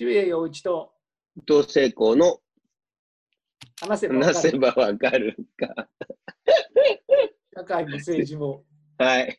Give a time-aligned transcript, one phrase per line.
[0.00, 0.94] 渋谷陽一と
[1.36, 2.38] 伊藤聖光の
[3.82, 5.88] 話せば分話せかるばわかるか。
[7.54, 8.62] 社会も政治も
[8.96, 9.38] はい。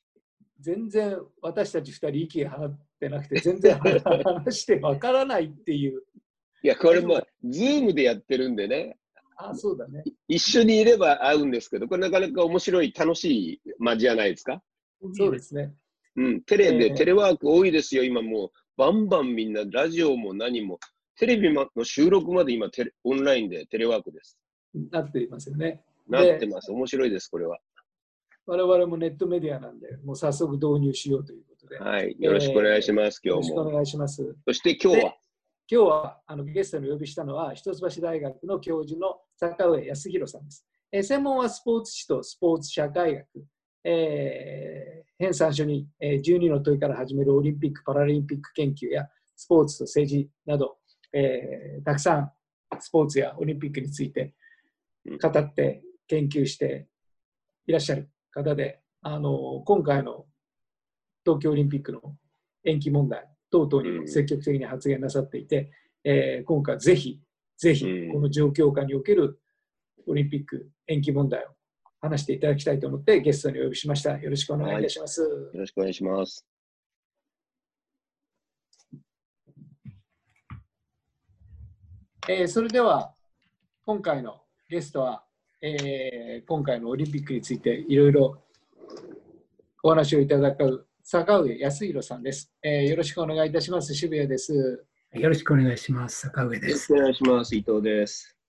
[0.60, 6.04] 全然私たち二人息が放ってなくて全然話して分からないっていう。
[6.62, 9.00] いや、これも、ズームでやってるんでね、
[9.38, 10.04] あそうだね。
[10.28, 14.62] 一緒にいれば合うんですけど、これなかなか面白い、楽しい間じゃないですか。
[15.16, 15.74] そうですね。
[16.18, 18.52] うん、テレビ、ええテレワーク多いですよ、今もう、
[18.82, 20.80] バンバンみんな、ラジオも何も、
[21.16, 24.40] テレビの収録まで今テレ、オンラインでテレワークです。
[24.74, 26.72] なっていますよねなってます。
[26.72, 27.60] 面白いです、これは。
[28.48, 32.16] 我々もネットメディアなんでもう早速導入しようということではい。
[32.18, 33.62] よろしくお願いします、よろ今日も。
[33.62, 40.66] しくお願いしますそして今日は、今日はあのゲストにお呼びしたのは一橋大学の教授の坂上康弘さんです。
[40.92, 43.28] えー専門はスポーツ史とスポーツ社会学。
[43.84, 50.78] えー、編纂書に、えー12の問いから始めるオリンピック・パラリンピック研究やスポーツと政治など、
[51.14, 52.32] えーたくさん
[52.80, 54.34] スポーツやオリンピックについて
[55.22, 56.88] 語って研究して
[57.68, 60.26] いらっしゃる方で、あの今回の
[61.26, 62.02] 東京オリンピックの
[62.66, 65.72] 延期問題等々にも積極的に発言なさっていて、
[66.04, 67.20] えー今回ぜひ、
[67.58, 68.14] ぜひうん。
[68.14, 69.40] この状況下における
[70.08, 71.50] オリンピック延期問題を
[72.02, 74.18] 話していただきたいと思ってゲストにお呼びしました。
[74.18, 75.22] よろしくお願いいたします。
[75.22, 76.46] よろしくお願いします。
[82.28, 83.14] えーそれでは
[83.86, 85.24] 今回のゲストは、
[85.62, 88.44] えー今回のオリンピックについていろいろ
[89.84, 93.94] お話をいただく坂上康弘さんです、えーよろしくお願いいたします。
[93.94, 94.54] 渋谷です。
[95.14, 96.22] よろしくお願いします。
[96.22, 96.94] 坂上です。
[96.94, 97.56] よろしくお願いします。
[97.56, 98.41] 伊藤です。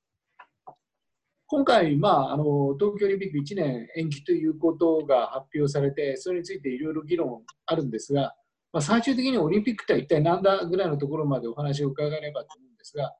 [1.53, 8.35] 今回、まあ、あの東京オリンピック1年延期ということが発表されて、それについていろいろ議論あるんですが、
[8.73, 13.15] まあ、最終的にオリンピックとは一体何だぐらいのところまでお話を伺えればと思うんですが、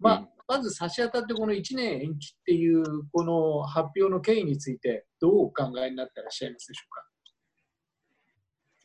[0.00, 7.04] まあうんまず差し当たってこの1年延期っていうこの発表の経緯について、どうお考えになってらっしゃいますでしょうか？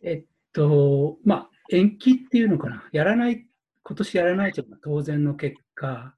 [0.03, 2.83] えっと、まあ、延期っていうのかな？
[2.91, 3.47] やらない、
[3.83, 6.13] 今年やらないというのは当然の結果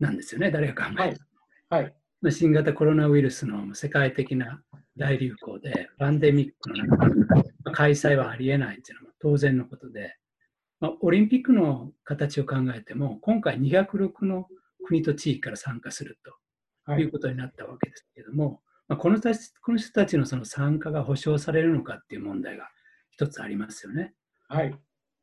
[0.00, 1.26] なんですよね、誰が考えても
[1.70, 1.94] はい、
[2.24, 4.62] まあ新型コロナウイルスの世界的な
[4.96, 7.14] 大流行で、パンデミックの中で
[7.62, 10.16] まあ開催はありえないっていうのは当然のことで、
[10.80, 14.48] まあ、オリンピックの形を考えても、今回206の
[14.86, 16.32] 国と地域から参加すると
[16.90, 22.70] はいいうことになったわけですけれども、まあ、この人たちこの人たちのその参加が保障されるのかっていう問題が
[23.10, 24.14] 一つありますよね。
[24.48, 24.74] はい、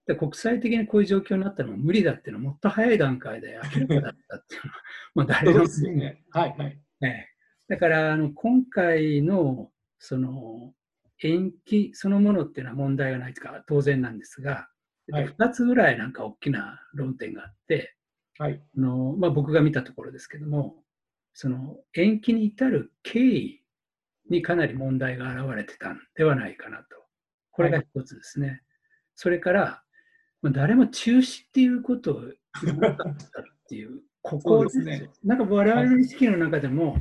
[0.06, 4.78] で国際的にこういう状況になったのも無理だっていうのはもっと早い段階で明らかだったっていうのは、
[5.16, 6.24] まあ誰そうもですよね。
[6.30, 7.30] はい、はい、ね
[7.68, 9.70] だからあの今回の
[10.00, 10.74] その
[11.24, 17.96] 延期そのものっていうのは問題がないとか当然なんですが、はい2つぐらいなんか大きな論点があって、
[18.38, 20.76] はい、あのまあ、僕が見たところですけども、
[21.34, 23.62] その延期に至る経緯
[24.30, 26.86] にかなり問題が現れてたんではないかなと。
[27.52, 28.62] これが一つですね。
[29.16, 29.84] それから、
[30.42, 32.22] まあ、誰も中止っていうことを
[32.64, 36.98] 言わなかったっていう、ここですねなんか我々の意識の中でも、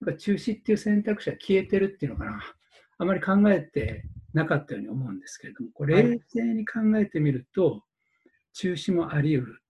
[0.00, 2.42] なんか中止っていう選択肢は消えてるっていうのかな。
[2.98, 4.04] あまり考えて
[4.34, 7.82] なかったように思うんですけれども、これはい冷静に考えてみると、
[8.52, 9.62] 中止もあり得る。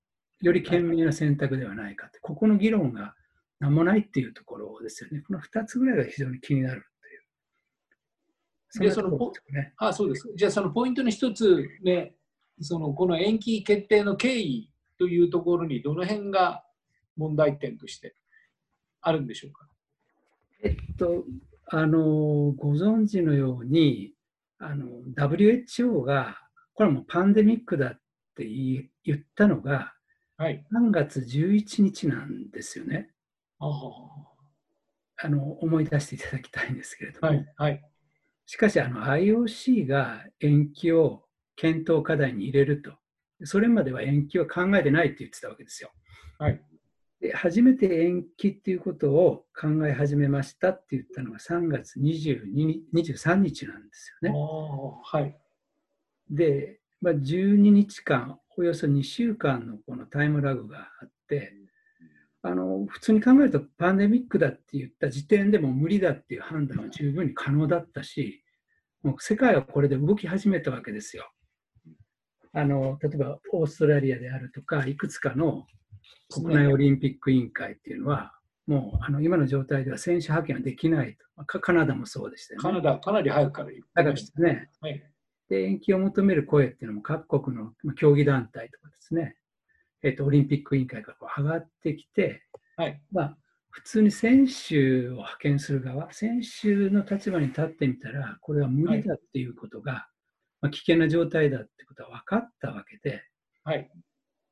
[0.42, 3.14] より賢明な選択ではないかって、ここの議論が
[3.58, 5.20] 何もないっていうところですよね。
[5.20, 6.80] この2つぐらいが非常に気になるっ
[8.78, 8.88] ていう。
[8.88, 9.74] でんなところですよね。
[9.76, 10.32] あそうです。
[10.34, 12.14] じゃあ、そのポイントの一つね、
[12.60, 16.64] そのこの延期決定の経緯というところに、どの辺が
[17.20, 18.14] 問題点として
[19.02, 19.68] あるんでしょうか？
[20.62, 21.24] えっと、
[21.68, 21.98] あの、
[22.56, 24.12] ご存知のように、
[24.58, 24.86] あの、
[25.16, 26.36] WHO が、
[26.74, 28.00] これはもうパンデミックだっ
[28.34, 29.94] て言ったのが、
[30.36, 30.64] はい。
[30.72, 33.10] 3月11日なんですよね。
[35.22, 37.28] あの、思い出していただきたいんですけれども。
[37.28, 37.46] はい。
[37.56, 37.82] はい。
[38.46, 41.24] しかし、あの IOC が延期を
[41.56, 42.92] 検討課題に入れると。
[43.44, 45.90] それまでは延期は考えてないって言ってたわけですよ。
[46.38, 46.60] はい。
[47.20, 54.34] で初めて延期っていうことを考え始めましたって言ったのが3月22日23日なんですよね。
[55.02, 55.36] はい。
[56.30, 61.52] で、まあ、12日間、およそ2週間のこのタイムラグがあって、
[62.42, 68.42] あの普通に考えるとパンデミックだって言った時点でも無理だっていう判断は十分に可能だったし、
[69.02, 71.30] もう世界はこれで動き始めたわけですよ。
[72.52, 75.66] あの例えばオーストラリアであるとか、いくつかの
[76.32, 78.32] 国内オリンピック委員会っていうのは、
[78.66, 81.44] もうあの今の状態では選手派遣はできないと。
[81.44, 82.62] かカナダもそうでしたよね。
[82.62, 84.42] カナダ、かなり早くから言ってました。
[84.42, 85.02] ね、はい。
[85.48, 89.36] で延期を求める声っていうのも各国のまあ競技団体とかですね、
[90.02, 92.44] えっと、オリンピック委員会がこう上がってきて、
[92.76, 93.02] はい。
[93.10, 93.36] まあ、
[93.70, 100.08] 普通に選手を派遣する側、選手の立場に立ってみたら、これは無理だっていうことが、
[100.60, 103.22] まあ、危険な状態だってことは分かったわけで、
[103.64, 103.90] はい。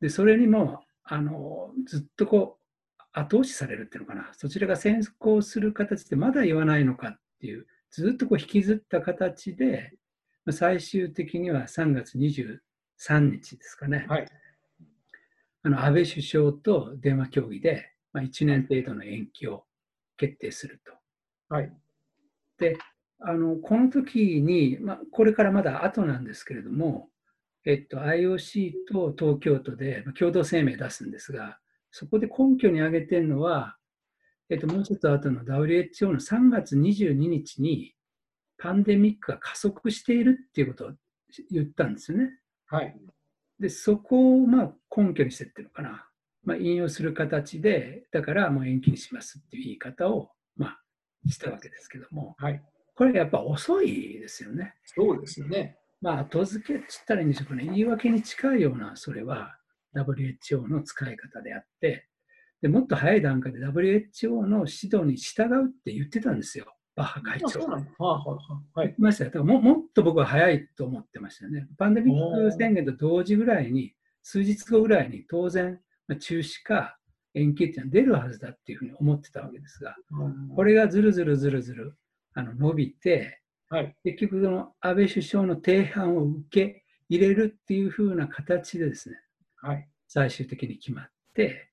[0.01, 9.93] でそれにもあのずっとこう後押しされるっていうのかな、そちらが先行する形でまだ言わないのかっていう、ずっとこう引きずった形で、
[10.45, 14.29] まあ最終的には3月23日ですかね、はい。
[15.63, 19.65] あの安倍首相と電話協議で、まあ、1年程度の延期を
[20.19, 20.93] 決定すると。
[21.55, 21.73] はい。
[22.59, 22.77] で、
[23.21, 27.09] あのこの時に、まあ、これからまだ後なんですけれども、
[27.69, 31.59] えっと、IOC と東京都でまあ共同声明出すんですが、
[31.91, 33.76] そこで根拠に挙げてるのは、
[34.49, 37.94] えっと、もうちょっと後の WHO の3月22日に
[38.56, 40.93] パンデミックが加速しているっていうことを
[41.50, 42.31] 言ったんですよね。
[42.69, 42.97] はい。
[43.61, 46.09] で、そこをまあ根拠にしてっていうのかな、
[46.44, 50.81] まあ、引用する形で、だからもう延期にしますっていう言い方をまあ
[51.29, 52.62] したわけですけども、はい。
[52.94, 54.75] これやっぱ遅いですよね。
[54.87, 55.78] そうですよね。
[56.00, 59.59] まあ、後付けっったらいいんでしょうかね、言い訳に近いような、それは
[59.97, 62.06] WHO の使い方であって、
[62.61, 66.67] でもっと早い段階で WHO の指導に従うって言ってたんですよ、
[66.97, 67.47] バッハ会長。
[67.47, 68.39] あそうなのはあ、は
[68.75, 68.89] あはい。
[68.89, 69.31] 言ってましたよ。
[69.31, 71.67] だからももっと僕は早いと思ってましたよね。
[71.79, 76.99] パンデミック宣言と同時ぐらいに、数日後ぐらいに当然、まあ中止か
[77.35, 79.95] 延期っていうのは出るはずだっていうふうに思ってたわけですが、
[80.55, 81.97] これがずるずるずるずる
[82.35, 83.97] あの伸びて、はい。
[84.05, 89.17] 結局その安倍首相の提案を受け入れるっていうふうな形でですね、
[89.56, 89.88] はい。
[90.09, 91.70] 最終的に決まって、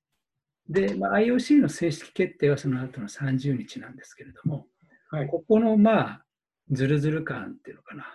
[0.69, 4.67] で、まあ、IOC の正式決定はその後の30日なんですけれども、
[5.09, 5.27] はい。
[5.27, 6.25] ここのまあ、
[6.71, 8.05] ずるずる感っていうのかな、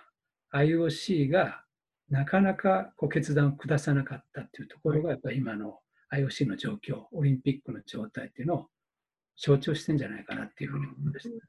[0.53, 1.63] IOC が
[2.09, 5.79] なかなかこう決断を下さなかったっていうところが、やっぱり今の
[6.13, 8.67] IOC の状況、オリンピックの状態っていうのを
[9.37, 11.45] 象徴してんじゃないかなっていうふうに思いました。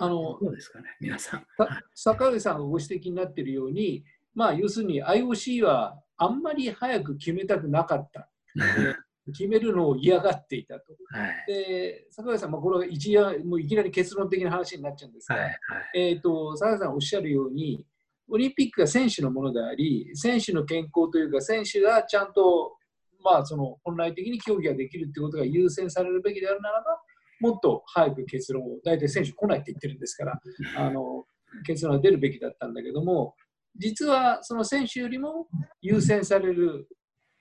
[0.00, 1.46] あのどうですかね、皆さん。
[1.56, 8.28] さ坂上さんがご指摘になっているように、まあ、要するに IOC はあんまり早く決めたくなかった。
[8.56, 8.94] え
[9.32, 10.96] 決めるのを嫌がっていたと。
[11.10, 11.44] はい。
[11.46, 15.44] で、坂上さん、まあ、これは一夜もういきなり結論的な話になっちゃうんですが、はい。
[15.44, 15.58] はい。
[15.94, 17.86] えー、と坂上さんおっしゃるように、
[18.28, 22.76] オリンピックが選手のものであり、選手の健康というか、選手がちゃんと、
[23.22, 27.01] まあ、その本来的に競技ができるということが優先されるべきであるならば、
[27.42, 30.40] もっと早く結論を、大体選手来ないって言ってるんですから、
[30.78, 31.26] あの
[31.66, 33.34] 結論が出るべきだったんだけども、
[33.76, 35.48] 実はその選手よりも
[35.80, 36.88] 優先される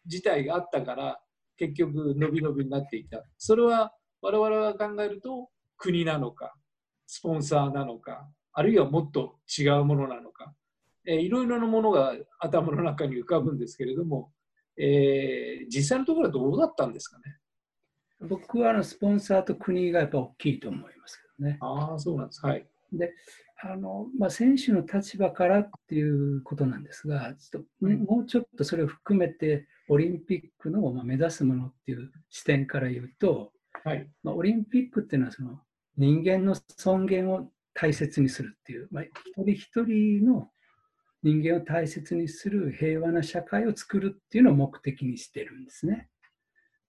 [0.06, 1.22] 事態があったから、
[1.58, 3.24] 結局、伸び伸びになっていた。
[3.38, 6.56] それは我々が考えると、国なのか、
[7.06, 10.54] スポンサーなのか、あるいはもっと違うものなのか、
[11.06, 14.32] えーいろいろなものが頭の中に浮かぶんですけれども、
[14.78, 17.24] えー実際のところはどうだったんですかね？
[18.28, 21.58] 僕はあのスポンサーと国がやっぱ大きいと思いますけどね。
[21.62, 22.46] ああ、そうなんです。
[22.46, 22.66] はい。
[22.94, 23.14] で
[23.64, 33.52] あのまあ、選手の立場からっていうことなんですが、ちょっとうんもうちょっとそれを含めて、オリンピックのまあ目指すものっていう視点から言うと、
[33.84, 34.10] はい。
[34.24, 35.60] まあ、オリンピックっていうのはその
[35.98, 40.50] 人間の尊厳を大切にするっていう、まあ、一人一人の
[41.24, 46.10] 人間を大切にする平和な社会を作るっていうのを目的にしてるんですね。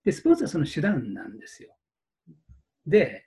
[0.05, 1.77] で、スポーツはその手段なんですよ。
[2.87, 3.27] で、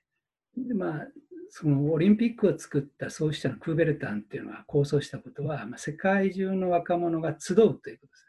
[0.75, 1.07] まあ、
[1.49, 8.25] そのオリンピックを作った創始者のクーベルタンっていうのは構想したことは、まあ、世界中の若者が集うということです。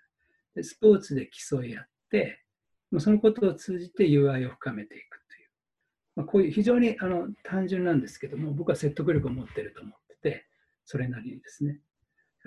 [0.55, 2.41] でスポーツで競い合って、
[2.91, 5.49] まあそのことを通じて友愛を深めていくという、
[6.17, 10.47] まあ、こういう非常にあの単純なんですけども、僕は説得力を持ってると思ってて、
[10.85, 11.81] それなりにですね。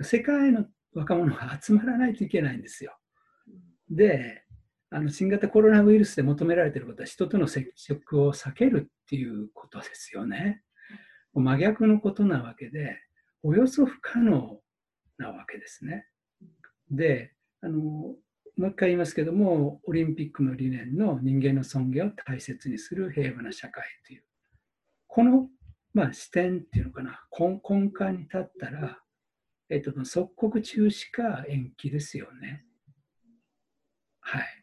[0.02, 0.64] 世界の
[0.94, 2.96] 若者が集まらないといけないんですよ。
[3.90, 4.44] で、
[4.90, 10.62] あの新型コロナウイルスで求められていることは人との接触を避けるっていうことですよね。
[11.32, 12.98] 真逆のことなわけで、
[13.42, 14.60] およそ不可能
[15.16, 16.06] なわけですね。
[16.90, 17.78] で、あの
[18.60, 24.24] もう一回言いますけども、オリンピックの理念の人間の尊厳を大切にする平和な社会という、
[25.06, 25.48] この、
[25.94, 28.98] まあ、視点っていうのかな、根根幹に立ったら、
[29.70, 32.64] えっと、即刻中止か延期ですよね。
[34.20, 34.59] はい。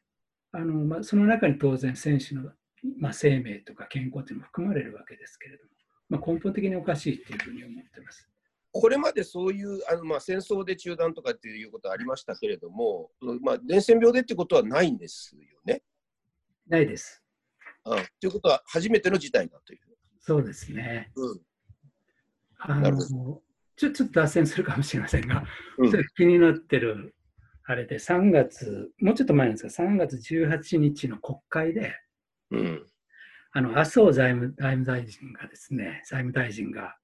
[0.58, 2.50] あのまあ、その中に当然選手の、
[3.00, 5.70] まあ、生命とか健康というのも含まれるわけですけれども、
[6.10, 8.28] まあ、根本的におかしいというふうに思ってます。
[8.72, 13.12] これまでそういうあの、まあ、戦争で中断とかっていうことはありましたけれども、
[13.44, 15.84] まあ、伝染病でってことはないんですよね？
[16.68, 17.24] ないです。
[17.86, 19.80] うん、ということは初めての事態だという。
[20.20, 21.12] そうですね。
[21.16, 21.40] うん
[22.60, 23.44] あのなるほ
[23.76, 25.44] ちょちょっと脱線するかもしれませんが、
[25.78, 27.14] うん気になってる
[27.70, 31.94] あれで3月、もうちょっと前なんですが、3月18日の国会で、
[32.52, 32.88] うん。
[33.52, 36.98] あの麻生財務財務大臣がですね、財務大臣が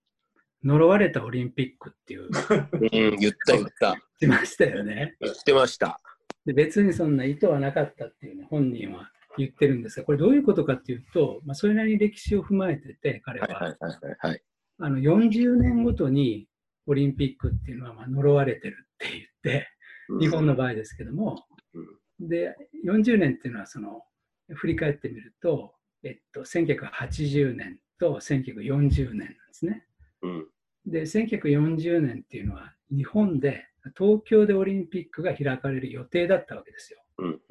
[0.64, 3.96] 呪われたオリンピックっていう、うん、言った言った。
[4.20, 5.16] しましたよね。
[5.20, 6.00] 言ってました。
[6.46, 14.42] で別にそんな意図はなかったっていうね、本人は言ってるんですが、これどういうことかっていうと、まあ、それなりに歴史を踏まえてて、彼は、はいはいはいはいはい。
[14.80, 16.48] あの40年ごとに
[16.88, 19.73] オリンピックっていうのはまあ呪われてるって言って、
[20.20, 21.46] 日本の場合ですけども、
[22.20, 22.56] で、
[22.86, 24.04] 40年っていうのはその、
[24.50, 29.86] 振り返ってみると、えっと、1980年と1940年なんですね。
[30.22, 30.48] うん。
[30.86, 33.66] で、1940年っていうのは、日本で、
[33.98, 37.00] 東京でオリンピックが開かれる予定だったわけですよ。
[37.20, 37.42] うん。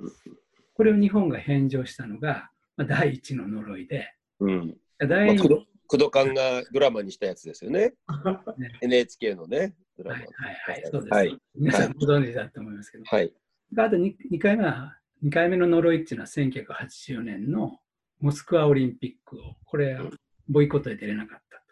[0.74, 4.76] これを日本が返上したのが、まあ、第一の呪いで、うん。
[4.98, 7.92] ま第二あ、工藤工藤官がドラマにしたやつですよね。
[8.56, 10.16] ね NHK のね、ドラマ。
[10.16, 11.12] はいはいはい、そうです。
[11.12, 13.04] はい皆さんご存知だと思いますけど。
[13.04, 13.34] はい。
[13.76, 17.78] あと 2, 2回目は、2回目の呪いっていうのは1980年の
[18.20, 20.10] モスクワオリンピックを、これうん、
[20.48, 21.62] ボイコットで出れなかった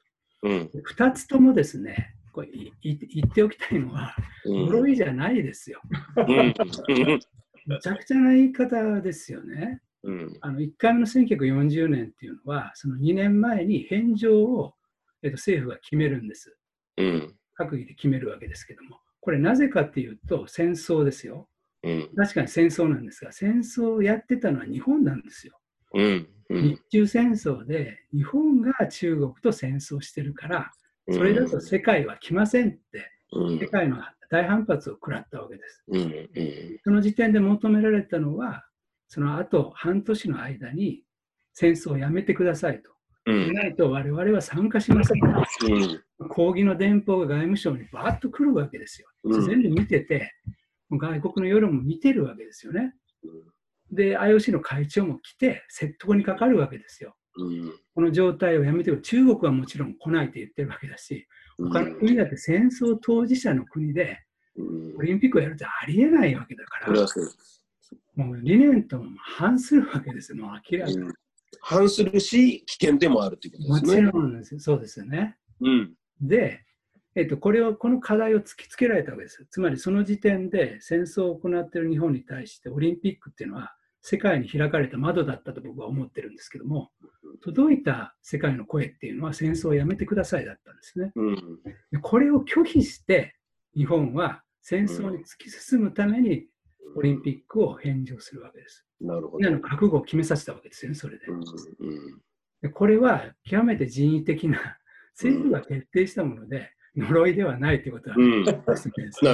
[0.42, 0.68] うん。
[0.68, 0.78] と。
[0.78, 2.48] 2つともですね、これ
[2.82, 4.66] 言っておきたいのは、うん。
[4.66, 5.80] 呪いじゃないですよ。
[6.16, 6.54] うん。
[7.66, 9.80] めちゃくちゃな言い方ですよね。
[10.02, 10.38] うん。
[10.40, 14.74] あの1回目の1940年っていうのは、その2年前に返上を、
[15.22, 16.56] えっと、政府が決めるんです。
[16.96, 17.34] うん。
[17.58, 21.48] 閣議で決めるわけですけども、これなぜかっていうと、戦争ですよ。
[21.82, 22.10] うん。
[22.16, 25.58] 確かに戦争なんですが、戦争をやってたのは日本なんですよ。
[25.94, 26.28] うん。
[26.48, 26.80] うん日。
[26.90, 30.72] 中戦争で日本が中国と戦争してるから、
[31.10, 33.58] それだと世界は来ませんって、うん。
[33.58, 33.98] 世界の
[34.30, 35.84] 大反発を食らったわけです。
[36.84, 38.64] その時点で求められたのは、
[39.10, 41.02] その後半年の間に
[41.52, 42.90] 戦争をやめてくださいと。
[43.26, 43.48] うん。
[43.48, 45.22] でないと我々は参加しません。
[45.22, 46.28] うん。
[46.28, 49.08] 抗議の電報が外務省にバーッと来るわけですよ。
[49.24, 50.32] うん全部見てて、
[50.92, 52.94] 外国の世論も見てるわけですよね。
[53.90, 57.16] で、IOC の会長も来て、説得にかかるわけですよ。
[57.36, 57.72] うん。
[57.92, 58.96] この状態をやめて。
[58.96, 61.26] 中国はもちろん来ないと言ってるわけだし、
[61.58, 64.20] 他の国だって戦争当事者の国で
[64.56, 67.06] うんオリンピックをやるってありえないわけだから。
[68.14, 70.44] もう理念とも反するわけですよ。
[70.44, 70.98] もう明らかに。
[70.98, 71.14] うん
[71.60, 74.02] 反するし、危険でもあるということもちですね。
[74.02, 75.36] ろんですそうですよね。
[75.60, 75.94] うん。
[76.20, 76.64] で、
[77.14, 79.46] えっと、これを、この課題を突きつけられたわけです。
[79.50, 86.90] つまりその時点で戦争を行っている日本に対してオリンピックっていうのは世界に開かれた窓だったと僕は思ってるんですけども、
[87.42, 91.12] 届いた世界の声っていうのは戦争をやめてくださいだったんですね。
[91.16, 91.36] うん。
[91.90, 93.34] でこれを拒否して
[93.76, 96.46] 日本は戦争に突き進むために
[96.96, 98.86] オリンピックを返上するわけです。
[99.00, 99.38] なるほど。
[99.38, 101.26] みんなの覚悟を決めさせたわけですよね、それで。
[101.26, 101.38] うん。
[101.38, 102.20] うん。
[102.62, 104.58] でこれは極めて人為的な
[105.14, 108.44] 政府が決定したもので、呪いではないということはうん。
[108.44, 108.52] な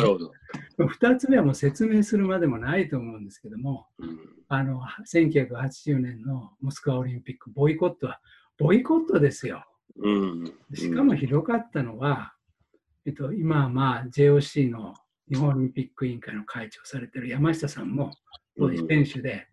[0.00, 0.32] るほど。
[0.78, 4.18] 2つ目はもう説明するまでもないと思うんですけども、うん。
[4.48, 8.20] あの1980年のモスクワオリンピック、ボイコットは、
[8.58, 9.64] ボイコットですよ。
[9.98, 10.54] うん。
[10.74, 12.34] しかもひどかったのは、
[13.06, 14.94] えっと、今はまあ JOC の
[15.28, 18.12] 日本オリンピック委員会の会長をされている山下さんも、
[18.58, 19.46] 当時選手で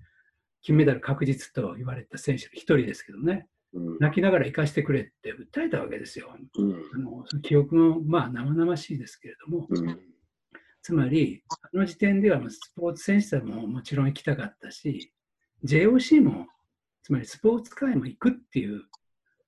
[0.62, 3.98] 金メダル確実と言われた選手の一人ですけどね、うん。
[4.00, 6.36] 泣きながら行かしてくれって訴えたわけですよ。
[6.58, 6.74] うん。
[6.94, 10.00] あのその記憶もまあ生々しいですけれども、うん。
[10.82, 15.14] つまり、あの時点ではスポーツ選手たちももちろん行きたかったし、
[15.64, 16.48] JOC も、
[17.04, 18.84] つまりスポーツ界も行くっていう、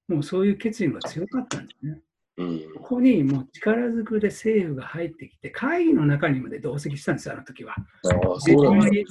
[0.08, 2.00] もうそういう決意が強かったんですね。
[2.38, 2.74] うん。
[2.76, 7.76] ここにもう力ずくで政府が入ってきて、会議の中にまで同席したんですよ、あの時は。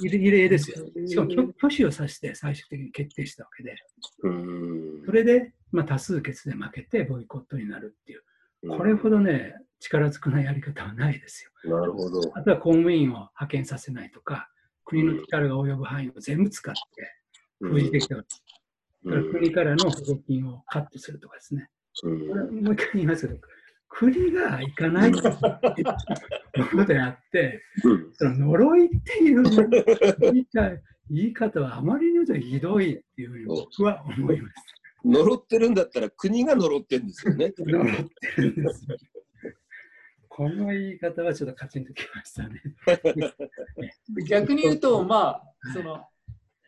[0.01, 0.77] 異例ですよ。
[1.07, 3.75] しかも挙挙手をさして最終的に決定したわけで、
[4.23, 5.03] うん。
[5.05, 8.23] それで、まあ、多数決で負けてボイコットになるっていう、
[8.69, 11.77] これほどね、力ずくなやり方はないですよ。
[11.79, 12.31] なるほど。
[12.35, 14.49] あとは公務員を派遣させないとか、
[14.83, 16.81] 国の力が及ぶ範囲を全部使って
[17.59, 18.43] 封じてきたわけです。
[19.05, 21.69] だから国からの補助金をカットするとかですね。
[22.03, 23.39] うんもう一回言いますけど、
[23.87, 25.33] 国が行かないという
[26.71, 29.43] ことであって、うんその呪いっていう
[30.19, 34.55] 言い方言い方はあまりにもひどいっていうふうに僕は思います。
[35.05, 37.53] 呪ってるんだったら国が呪ってるんですよね。
[37.57, 37.95] 呪っ
[38.35, 38.97] てるんですよ。
[40.27, 42.61] この言い方はちょっとカチンときましたね。
[44.27, 46.03] 逆に言うと、まあ、その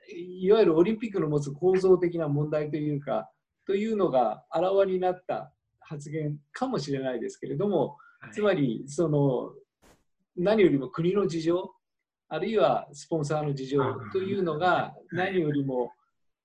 [0.10, 3.30] いわゆるオリンピックの持つ構造的な問題というか、
[3.68, 7.98] というのがあらわになった発言かもしれないですけれども、
[8.32, 9.52] つまりその
[10.36, 11.72] 何よりも国の事情、
[12.30, 13.80] あるいはスポンサーの事情
[14.12, 15.92] というのが何よりも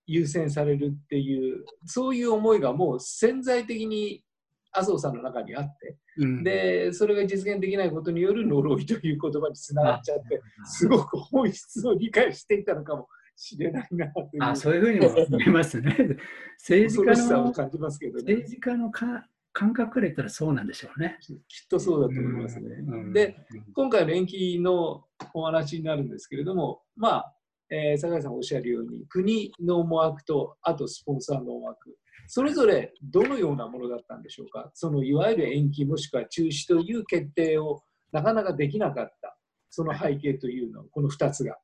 [0.05, 4.23] 優先されるっていう、そういう思いがもう潜在的に
[4.71, 6.43] 麻生さんの中にあって、うん。
[6.43, 15.95] で、それが実現できないことによる呪いという言葉につながっちゃって、すごく本質を理解していたのかもしれないなというあそういうふうにも見えますね。
[16.57, 18.21] 政治家のさを感じますけどね。
[18.21, 21.17] 政治家のか感覚から言ったらそうなんでしょうね。
[21.21, 22.75] きっとそうだと思いますね。
[22.87, 23.37] うんで、
[23.73, 27.35] 今回の延期のお話になるんですけれども、まあ、
[27.69, 31.95] えー酒井さんおっしゃるように、国の思惑と、あとスポンサーの思惑、
[32.27, 39.37] それぞれどのようなものだったんでしょうか、そのいわゆる延期もしくは中止という決定をなかなかできなかった、
[39.69, 41.57] その背景というのは、この2つが。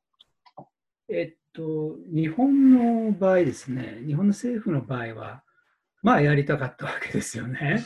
[1.12, 5.42] えっと、日本の場合ですね、日本の政府の場合は、
[6.02, 7.84] まあやりたかったわけですよね。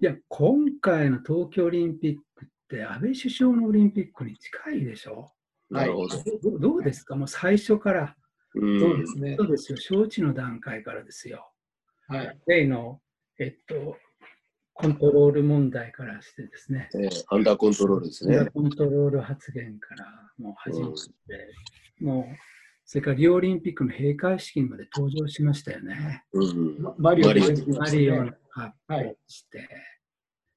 [0.00, 5.32] いや、今回の東京オリンピックって、安倍首相のオリンピックに近いでしょ？
[5.68, 6.16] なるほど。
[6.42, 7.14] どどうですか？
[7.14, 8.16] もう最初から、
[8.54, 9.44] うんそうですねそ。
[9.44, 11.52] うですよ、招致の段階からですよ。
[12.08, 12.38] はい。
[12.46, 13.00] 例の、
[13.38, 13.98] えっと、
[14.80, 18.46] コントロール問題からしてですね、えーアンダーコントロールですね。
[18.46, 20.06] コントロール発言から
[20.38, 22.36] もう始まって、もう、
[22.86, 26.24] それからリオオリンピックの閉会式にまで登場しましたよね。
[26.32, 27.28] うんまマリオ
[27.78, 29.68] マリオの発表して、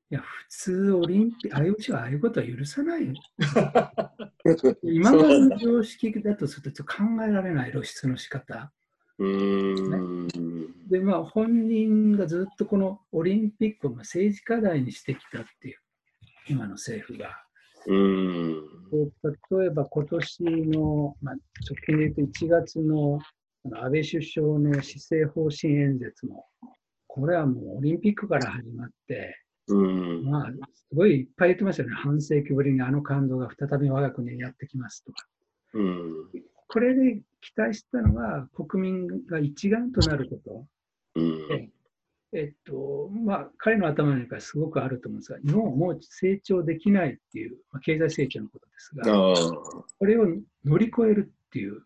[0.09, 3.13] い、や、普通オリンピック、IOC はああいうことは許さないよ。
[4.83, 8.71] 今までの常識だとするとちょっと考えられない露出の仕方。
[9.20, 10.88] うーん。
[10.89, 15.77] で、まあ、本人がずっとこのオリンピックをまあ政治課題にしてきたっていう、
[16.50, 17.43] 今の政府が。
[17.88, 18.53] うん。
[18.91, 23.20] で例えば今年の、まあ、直近で言うと1月の
[23.72, 26.46] 安倍首相の施政方針演説も、
[27.08, 30.25] これはもうオリンピックから始まって、うん。
[30.25, 31.96] まあ、すごいいっぱい言ってましたよね。
[31.96, 35.25] 半世紀ぶりにあの感動が再び我が国にやってきますとか。
[35.74, 36.13] うん。
[36.67, 40.65] これで期待したのは、国民が一丸となること。
[41.15, 41.71] うん。
[42.31, 49.03] えっと、まあ、彼の頭の中にすごくあると思うんですが、日本はもう成長できないっていう、まあ、経済成長のことですが。
[50.00, 50.27] これを
[50.65, 51.83] 乗り越えるっていう、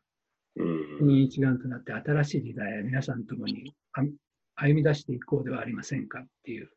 [0.56, 0.98] うん。
[1.00, 4.02] 国一丸となって新しい時代へ皆さんと共にあ
[4.56, 6.70] 歩み出していこうではありませんかっていう、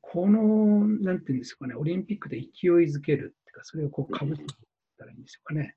[0.00, 2.46] この、なんていうんですかね、オリンピックで勢い
[2.86, 4.48] づけるっていうか、それをこうかぶせていっ
[4.98, 5.76] たらいいんでしょうかね。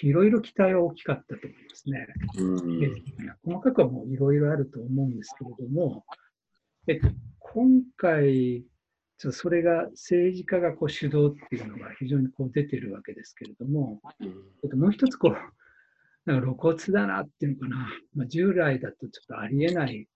[0.00, 2.06] いろいろ期待は大きかったと思いますね。
[2.38, 3.02] うん。
[3.44, 6.04] 細かくはもういろいろあると思うんですけれども、
[6.86, 7.08] えっと、
[7.40, 8.64] 今回、
[9.18, 14.26] それが政治家がこう主導っていうのが非常にこう出てるわけですけれども、え
[14.66, 20.06] っと、もう一つこう、なんか露骨だなっていうのかな、まあ、従来だとちょっとありえない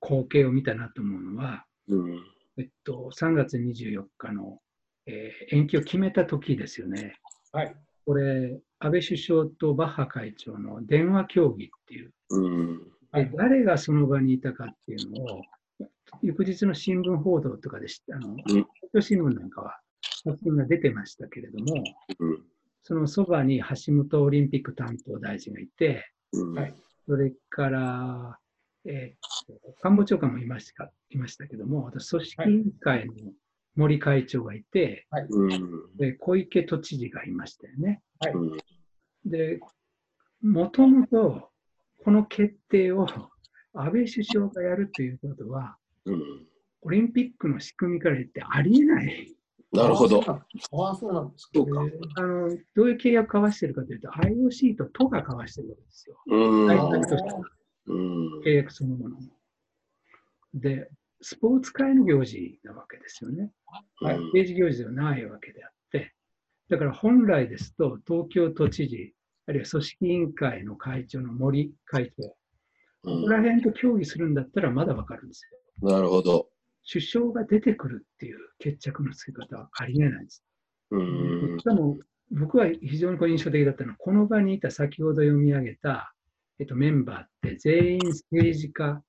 [0.00, 2.24] 光景を見たなと思うのは、うん。
[2.58, 4.58] えっと、3月24日の、
[5.06, 7.16] えー延期を決めた時ですよね。
[7.50, 7.74] はい。
[8.04, 12.12] これ、安倍首相とバッハ会長の電話協議っていう、
[13.36, 15.42] 誰がその場にいたかっていうのを、
[16.22, 19.78] 翌日の新聞報道とかであの、東京新聞なんかは、
[20.24, 21.84] 写真が出てましたけれども、
[22.18, 22.42] うん。
[22.82, 26.54] そのそばに橋本オリンピック担当大臣がいて、うん。
[26.54, 28.38] はいそれから、
[28.84, 33.12] えーと官房長官もいましたいましたけども、私、組織委員会の
[33.74, 35.96] 森会長がいて、うん。
[35.96, 38.02] で小池都知事がいましたよね。
[38.34, 38.52] うん。
[39.24, 39.60] で、
[40.42, 41.50] もともと
[42.04, 43.06] この決定を
[43.74, 46.46] 安倍首相がやるということは、うん。
[46.82, 49.34] オリンピックの仕組みから言ってありえない。
[49.72, 50.22] なるほど。
[50.28, 50.44] あ
[50.90, 51.60] あ、そうなんですか。
[52.16, 56.16] あのどういう契約交わしてるかというと、IOC と都が交わしてるわけですよ。
[58.44, 59.22] 契約そのものも。
[60.54, 60.90] で、
[61.22, 63.52] スポーツ界の行事なわけですよね。
[64.00, 65.76] はい政治行事ではないわけであって、
[66.72, 69.12] だから本来ですと、東京都知事、
[69.46, 72.36] あるいは組織委員会の会長の森会長、こ
[73.02, 75.46] こら辺と協議するんだったらまだわかるんです
[75.82, 75.90] よ。
[75.90, 76.48] なるほど。
[76.90, 80.42] 首相が出てくるっていう決着のつけ方はありえないです。
[80.92, 81.62] うんし。
[81.62, 81.98] かも、
[82.30, 86.14] 僕は非常にこう印象的だったのは、この場にいた先ほど読み上げた、
[86.58, 89.02] えっと、メンバーって全員政治家、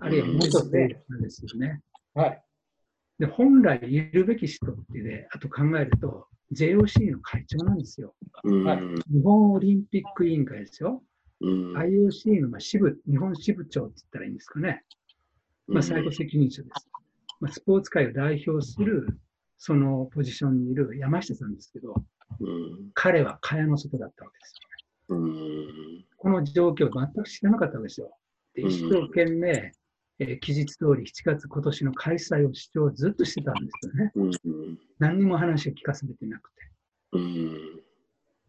[0.00, 1.80] あるいは元政治家ですよね。
[2.14, 2.44] はい。
[3.20, 8.14] で、本来いるべき人ってで、あと考えると、JOC の会長なんですよ。
[8.44, 8.94] うん。
[9.10, 11.02] 日本オリンピック委員会ですよ。
[11.40, 11.76] うん。
[11.76, 14.82] IOC のまあ支部、日本支部長って言ったらいいんですかね。
[15.66, 16.88] まあ、最高責任者です。
[17.40, 19.06] まあ、スポーツ界を代表する、
[19.56, 21.94] そのポジションにいる山下さんですけど、
[22.40, 22.90] うん。
[22.94, 24.54] 彼は蚊帳の外だったわけです
[25.08, 25.16] よ。
[25.16, 26.04] うん。
[26.16, 28.16] この状況を全く知らなかったわけですよ。
[28.54, 29.72] でうん一生懸命、
[30.20, 34.12] えー期日通り7月今年の開催を主張ずっとしてたんですよね。
[34.14, 34.78] うん。
[34.98, 36.56] 何にも話を聞かされてなくて。
[37.12, 37.80] うん。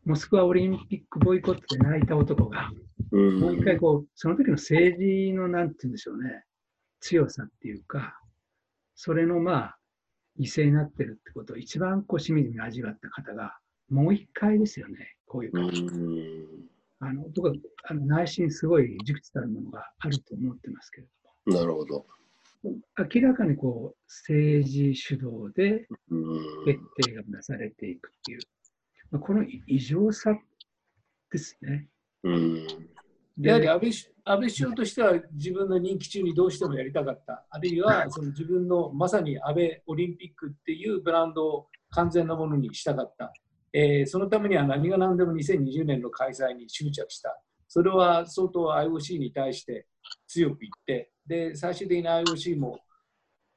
[0.06, 2.70] モスクワオリンピックボイコットで泣いた男が、
[3.12, 3.40] うん。
[3.40, 6.44] もう一回こう、その時の政治のなんて言うんでしょうね、
[7.00, 8.20] 強さっていうか、
[8.94, 9.78] それのまあ、
[10.40, 13.58] 犠牲になってるってことを一番こうしみじみ味わった方が、
[13.90, 15.88] もう一回ですよね、こういう感じ。
[17.00, 17.54] あの僕は
[17.90, 21.25] あの内心すごい熟知たるものがあると思ってますけれども。
[21.46, 22.06] なるほど。
[23.14, 25.88] 明らかにこう政治主導で
[26.66, 28.40] 決定がなされていくっていう、
[29.12, 30.36] まあ、この異常さ
[31.32, 31.88] ですね。
[32.24, 32.68] うん。
[33.40, 33.92] やはり安倍
[34.28, 43.32] 安倍首相としては自分の任期中にどうしてもやりたかった、あるいはその自分のまさに安倍オリンピックっていうブランドを完全なものにしたかった、
[43.72, 49.86] えー、そのためには何が何でも2020年の開催に執着した、それは相当 IOC に対して
[50.28, 52.80] 強く言って、で最終的に IOC も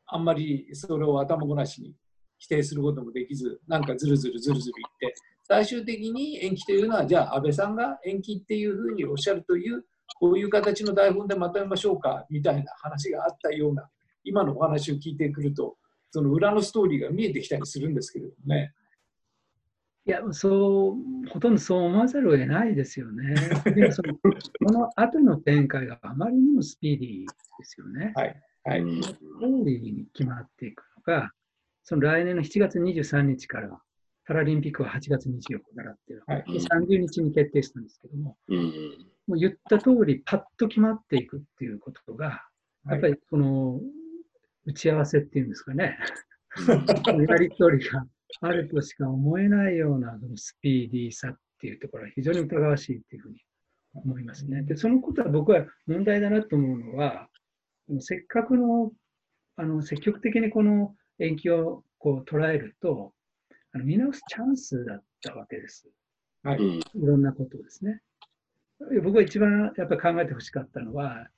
[0.06, 1.94] あんまりそれを頭ごなしに
[2.38, 9.84] 否定することもできず、なんかずるずるずるずる言って、最終的に延期というのは、じゃあ安倍さんが延期っていうふうにおっしゃるという、
[10.20, 13.88] こういう形の台本でまとめましょうかみたいな話があったような、
[14.24, 15.76] 今のお話を聞いてくると、
[16.10, 18.72] その裏のストーリーが見えてきたりするんですけれどもね。
[20.08, 23.34] いや、そう、ほとんどそう思わざるを得ないですよね。
[23.76, 24.30] でもそのこ
[24.72, 28.12] の後の展開があまりにもスピーディーですよね。
[28.16, 28.42] はい。
[28.64, 29.02] はい。
[29.02, 31.32] ストーリーに決まっていくのが、
[31.84, 33.82] その来年の7月23日から
[34.24, 38.56] パラリンピックは8月24日からっていうの、はい、30日に決定したんですけども、うん、
[39.26, 42.46] もう言った通り、パッと決まっていくっていうことが、
[42.86, 43.80] やっぱりこの
[44.64, 45.98] 打ち合わせっていうんですかね、
[47.28, 48.06] やり取りが
[48.40, 53.40] あるとしか思えないようなスピーディーさっていうところは非常に疑わしいっていうふうに
[53.94, 54.62] 思いますね。
[54.62, 57.28] で、そのことは僕は問題だなと思うのは、
[58.00, 58.92] せっかくの、
[59.56, 63.12] あの積極的にこの延期をこう捉えると、
[63.72, 65.88] あの見直すチャンスだったわけです。
[66.42, 66.78] はい。
[66.78, 68.00] いろんなことをですね。
[69.02, 71.28] 僕が一番やっぱり考えてほしかったのは、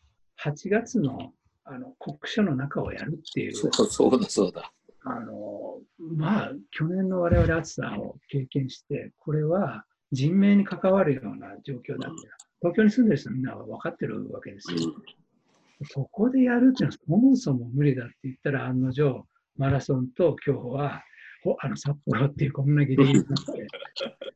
[0.44, 1.32] 8月の
[1.64, 3.54] あの国書の中をやるっていう。
[3.54, 4.72] そうそうだそうだ。
[5.04, 5.32] あの
[6.10, 12.28] まあ、去年の我々暑さを経験して、これは人命に関わるような状況だって、
[12.60, 14.78] 東京に住んでる人みんなは分かってるわけですよ。
[15.80, 21.02] うん、そこでやるっていうのはそもそも無理だって言ったら案の定、マラソンと今日は
[21.60, 23.66] あの札幌っていうこんなギリギリになって、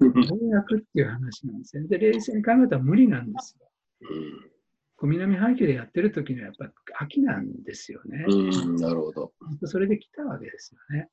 [0.01, 1.87] どうやくっていう話なんですよ。
[1.87, 3.69] で、冷静に考えたら無理なんですよ。
[5.03, 8.25] うん、南半球でやってる時にはやっぱ秋なんですよね。
[8.29, 8.35] う
[8.73, 9.33] ん、なるほど。
[9.65, 11.09] それで来たわけですよね。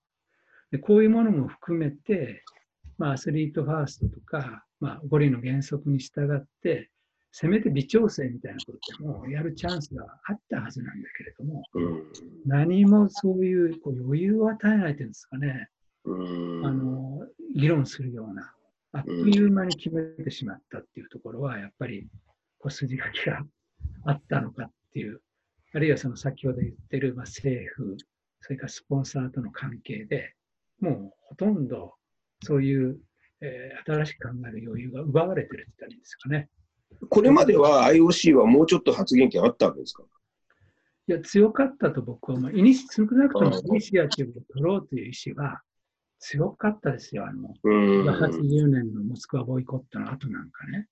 [0.71, 2.43] でこういうものも含めて、
[2.97, 6.89] まあ、アスリートファーストとか、まあ、五輪の原則に従って、
[7.31, 12.03] せめて微調整みたいなことでもやるチャンスがあったはずなんだけれども、うん、
[12.45, 15.69] 何もそういうこう余裕を与えないというんですかね、
[16.05, 18.53] あの議論するような、
[18.91, 22.07] あっという間に決めてしまったっていうところは、やっぱり
[22.59, 23.41] 小筋書きが
[24.05, 25.21] あったのかっていう、
[25.73, 27.95] あるいはその先ほど言ってる、まあ、政府、
[28.41, 30.33] それからスポンサーとの関係で、
[30.81, 31.95] もうほとんど
[32.43, 32.99] そういう、
[33.41, 36.49] えー、新しく考える余裕が奪われてるって言ったらいいんですかね。
[37.09, 40.03] これまでは IOC はもうちょっと発言権あったわけですか？
[41.07, 45.61] いや、強かったと僕は、まあ、イニシ少なくともイニシアチブを取ろうという意思は
[46.19, 47.25] 強かったですよ。
[47.25, 50.87] あの、80年のモスクワボイコットの後なんかね。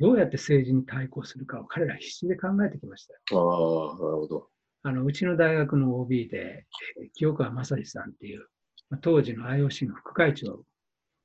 [0.00, 3.90] どうやって政治に対抗するかを彼ら必死で考えてきましたよ。
[3.90, 4.48] ああ、なるほど。
[4.82, 6.66] あの、うちの大学の OB で、
[7.14, 8.48] 清川正史さんっていう、まあ、
[8.98, 10.64] 当時の IOC の副会長を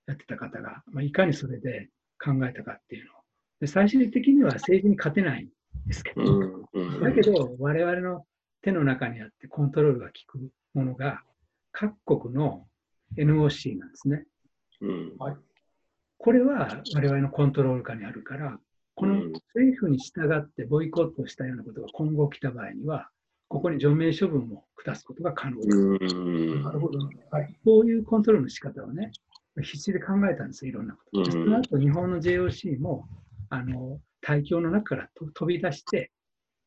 [0.07, 1.89] やってた方が、まあ、いかにそれで
[2.23, 3.15] 考えたかっていうのを。
[3.61, 5.49] で最終的には政治に勝てないん
[5.87, 6.67] ですけど、
[7.01, 8.25] だけど、我々の
[8.61, 11.21] 手の中にあってコントロールが効くものが、
[11.71, 12.67] 各国の
[13.17, 14.25] NOC なんですね。
[14.81, 15.37] うんはい、
[16.17, 18.59] これは我々のコントロール下にあるから、
[18.95, 19.15] この
[19.53, 23.09] 政府に従ってボイコットしたようなことが今後来た場合には、
[23.55, 26.15] ここに除名処分も下すことが可能です。
[26.15, 26.99] なるほど、
[27.31, 27.55] はい。
[27.63, 29.13] こういうコントロールの仕方をね、
[29.61, 31.31] 必死で考えたんですよ、いろんなこと。
[31.31, 33.07] その後、日本の JOC も、
[33.49, 36.11] あの、大境の中から飛び出して、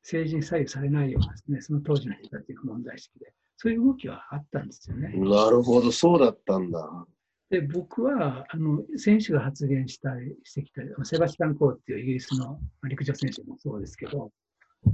[0.02, 5.12] 政治に左右されないようなですね、その当時の人たちの問題意識で、そういう動きはあったんですよね。
[5.14, 7.06] なるほど、そうだったんだ。
[7.50, 14.30] で僕はあの選手が発言したりしてきたり、セバスチャン・コーっていうイギリスの陸上選手もそうですけど、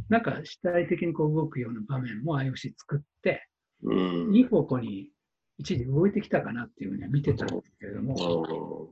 [0.09, 3.47] なんか主体的にこう動くような場面も IOC 作って、
[3.83, 5.11] うん、いい方向に
[5.59, 8.89] 一時動いてきたかなっていうふうには見てたんですけれども、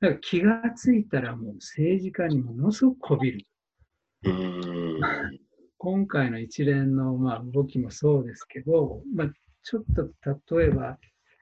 [0.00, 3.46] だから気がついたらもう政治家にものすごくこびる。
[4.24, 5.00] うん。
[5.78, 9.28] 今回の一連のまあ動きもそうですけど、まあ、
[9.62, 10.98] ちょっと例えば、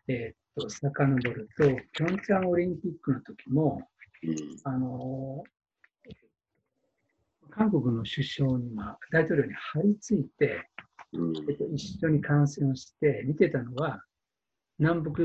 [0.08, 3.82] えー、っと遡ると、ピョンチャンオリンピックの時も、
[4.64, 5.42] あの
[7.50, 10.68] 韓国の首相に、まあ、大統領に張り付いて、
[11.12, 11.36] うん。
[11.48, 14.02] えっと、一緒に観戦をして見てたのは、
[14.78, 15.22] 南北、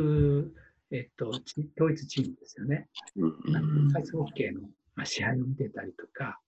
[0.91, 2.87] えっと、ち統一チームですよね。
[3.17, 3.95] うん。
[3.95, 4.61] アイスホッケーの、
[4.95, 6.39] まあ、試合を見てたりとか、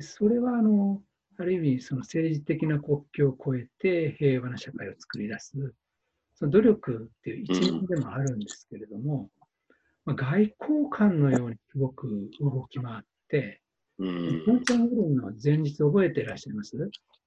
[0.00, 1.00] それはあの
[1.38, 5.52] ある意味その政治的な国境を越えて平和な社会を作り出す
[6.34, 9.28] その努力っていう一面でもあるんですけれども、
[10.04, 13.60] まあ、外交官のようにすごく動き回って、
[13.98, 14.44] うん。
[14.44, 16.76] ピョンチャン五輪の前日覚えていらっしゃいます？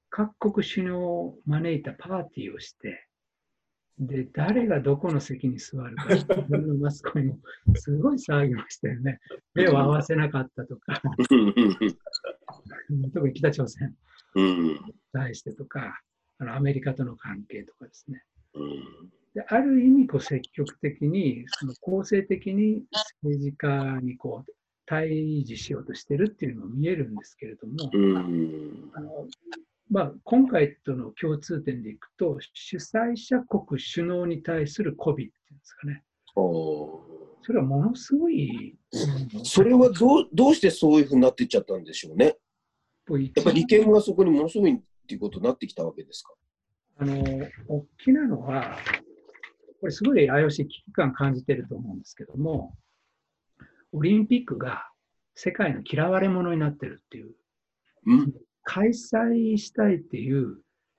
[0.09, 3.07] 各国首脳を招いたパーティーをして、
[3.99, 7.37] で、誰がどこの席に座るか、自分のマスコミも
[7.75, 9.19] すごい騒ぎましたよね。
[9.53, 11.01] 目を合わせなかったとか、
[13.13, 13.93] 特に北朝鮮
[14.35, 14.67] うん。
[14.69, 14.79] に
[15.13, 16.01] 対してとか、
[16.39, 18.23] あのアメリカとの関係とかですね。
[18.55, 19.11] うん。
[19.33, 22.83] である意味こう積極的に、その公正的に
[23.21, 24.51] 政治家にこう
[24.91, 25.07] 対
[25.47, 29.09] 峙しようとしてるっていうのも見えるんですけれども、うんあの
[29.89, 36.03] まあ、今回との共通点でいくと、主催者国首脳に対する媚びっていうんですかね、
[36.35, 36.99] お
[37.41, 42.35] それはものすごい、ーそれはどうどうしてそういうふうになっていっちゃったんでしょうね。
[43.07, 46.33] うんやっぱり利権がそこにものすごいっていうことになってきたわけですか。
[46.97, 47.15] あの
[47.67, 48.77] 大きなのは、
[49.79, 52.75] これすごい IOC 危機感感じてると思うんですけども、
[53.93, 54.87] オリンピックが
[55.35, 57.33] 世界の嫌われ者になってるっていう、
[58.05, 60.57] うん、開催したいっていう、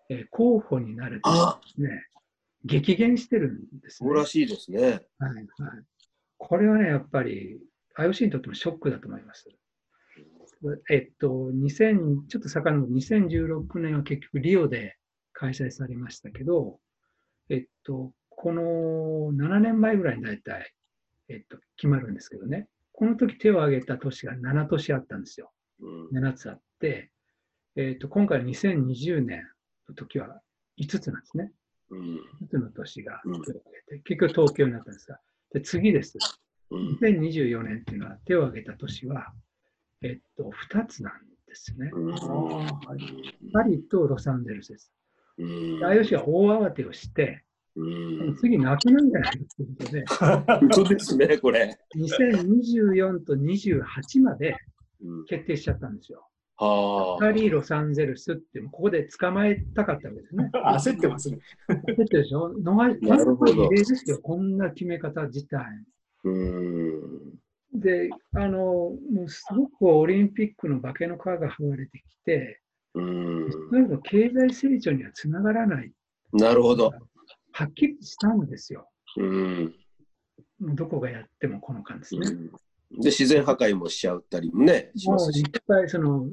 [0.09, 2.07] えー候補になるとあね、
[2.65, 4.09] 激減してるんですね。
[4.09, 4.81] そうらしいですね。
[4.83, 5.47] はいはい、
[6.39, 7.61] これはね、やっぱり
[7.99, 9.49] IOC にとってもショックだと思います。
[10.91, 14.97] えっと、2000ちょっと遡る2016年は結局リオで
[15.33, 16.79] 開催されましたけど、
[17.49, 18.63] えっと、この
[19.33, 20.73] 7年前ぐらいに大体、
[21.29, 25.51] えっと、決まるんですけどね、この時手を挙げた年が7年あったんですよ。
[25.81, 27.11] うん7つあって、
[27.77, 29.49] えっと、今回2020年
[29.89, 30.41] の時は
[30.79, 31.53] 5つなんですね。
[31.91, 35.19] うん5つの年が手をうん挙げて、結局東京になったんですが、
[35.53, 36.19] で次です。
[36.71, 39.33] うん2024年っていうのは手を挙げた年は、
[40.03, 41.13] えっと、2つなん
[41.47, 41.91] ですね。
[41.93, 42.15] うん
[43.53, 44.93] パリとロサンゼルスです。
[45.39, 45.47] うん
[45.85, 47.52] IOC は大慌てをして、うん
[48.39, 51.77] 次なくなるんじゃないかということで、すね、これ。
[51.97, 53.83] 2024と28
[54.23, 54.57] まで
[55.03, 56.29] うん決定しちゃったんですよ。
[56.59, 60.51] はパリ、ロサンゼルスって、ここで捕まえたかったわけですね。
[60.55, 61.39] 焦ってますね。
[61.69, 62.53] 焦ってるでしょ？
[62.63, 65.65] 逃なるほどですよ、こんな決め方自体。
[66.25, 67.01] うん
[67.75, 72.61] で、あの、もうすごくオリンピックの化けの皮が剥がれてきて、
[72.95, 75.91] うんそういうの経済成長にはつながらない。
[76.35, 76.93] なるほど。
[77.53, 78.89] はっきりしたんですよ。
[79.17, 79.75] うん
[80.61, 82.39] どこがやってもこの感じですね。
[82.93, 86.29] で、自然破壊もしちゃったりもね、しますしもその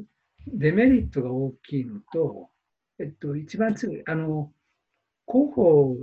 [0.48, 2.50] デメリットが大きいのと、
[3.00, 4.52] えっと、一番次、あの、
[5.26, 5.96] 候補、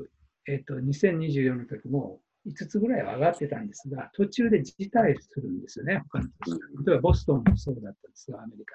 [0.48, 8.74] えっと、2024の時も5つぐらいは上がってたんですが、途中で辞退するんですよね、他の都市が例えばボストンもそうだったんですが、アメリカ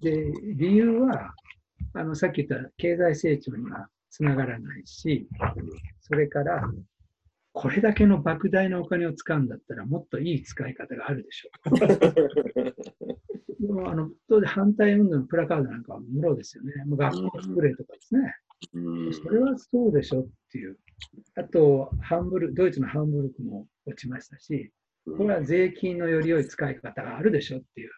[0.00, 0.10] で。
[0.10, 1.34] で、理由は、
[1.94, 5.28] あの、さっき言った経済成長にはつながらないし、
[6.00, 6.62] それから、
[7.52, 11.78] これだけの莫大なお金を使うんだったら、もっといい使い方があるでしょう。
[13.60, 16.72] で も、あの、当然反対運動のプラカードなんかは無料ですよね。
[16.86, 18.34] もう学校作れとかですね。
[18.74, 20.78] うんそれはそうでしょっていう。
[21.36, 24.72] あと、ハンブルドイツのハンブルクも落ちましたし、
[25.16, 27.90] これは税金のより良い使い方があるでしょっていう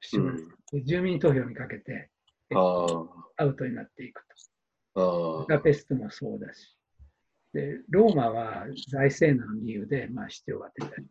[0.00, 0.48] 主張です。
[0.72, 2.10] で住民投票にかけて
[2.54, 2.86] あ
[3.36, 4.49] アウトになっていくあと。
[4.94, 6.76] ブダペストもそうだし。
[7.52, 11.06] で、ローマは財政難の理由で、まあ、市長が出たり。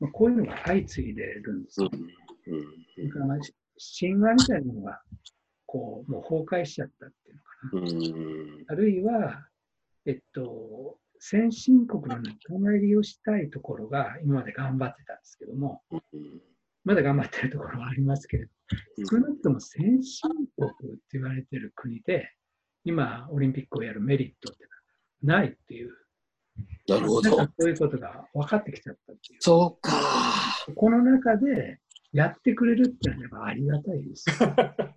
[0.00, 1.90] まあ、こういうのが相次いでるんですよ。
[1.90, 3.54] だからまあし
[4.00, 5.00] 神話みたいなのが、
[5.66, 8.18] こう、もう崩壊しちゃったっていうのかな。
[8.20, 9.48] うんあるいは、
[10.06, 15.82] えっと、先進国の仲間入りをしたいところが今まで頑張ってたんですけども、
[16.84, 18.50] まだ頑張ってるところはありますけれど、
[19.10, 22.30] 少なくとも先進国って言われてる国で、
[22.84, 24.64] 今、オリンピックをやるメリットって
[25.22, 25.92] ないっていう、
[26.88, 27.30] なるほど。
[27.30, 29.38] そういうことが分かってきちゃったっていう。
[29.40, 29.92] そうか。
[30.74, 31.80] この中で
[32.12, 34.24] やってくれるっていうのはやっぱありがたいです。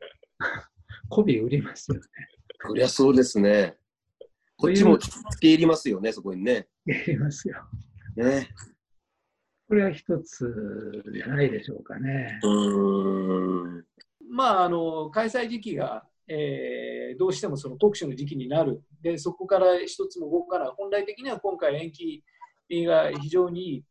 [1.10, 2.04] 媚び売りますよね。
[2.68, 3.78] そりゃそうですね。
[4.56, 6.68] こっちも付け入りますよね、そこにね。
[6.86, 7.56] やりますよ。
[8.16, 8.48] ね。
[9.68, 12.40] これは一つじゃないでしょうかね。
[12.44, 13.86] うーん。
[14.30, 22.24] まあ、あの開催時期が、えーどうしてもその国主の時期になる、でそこから一つも動かない、本来的には今回、延期
[22.86, 23.84] が非常に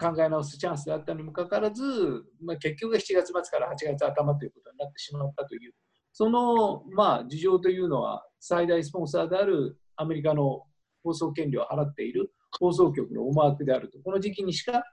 [0.00, 5.74] 考え直すチャンスであったにもかかわらず、まあ、結局は7月末から8月頭ということになってしまったという
[6.12, 10.64] その、まあ、事情というのは、最大スポンサーであるアメリカの
[11.02, 13.98] 放送権料を払っている放送局の思惑であると。
[14.00, 14.84] この時期にしか、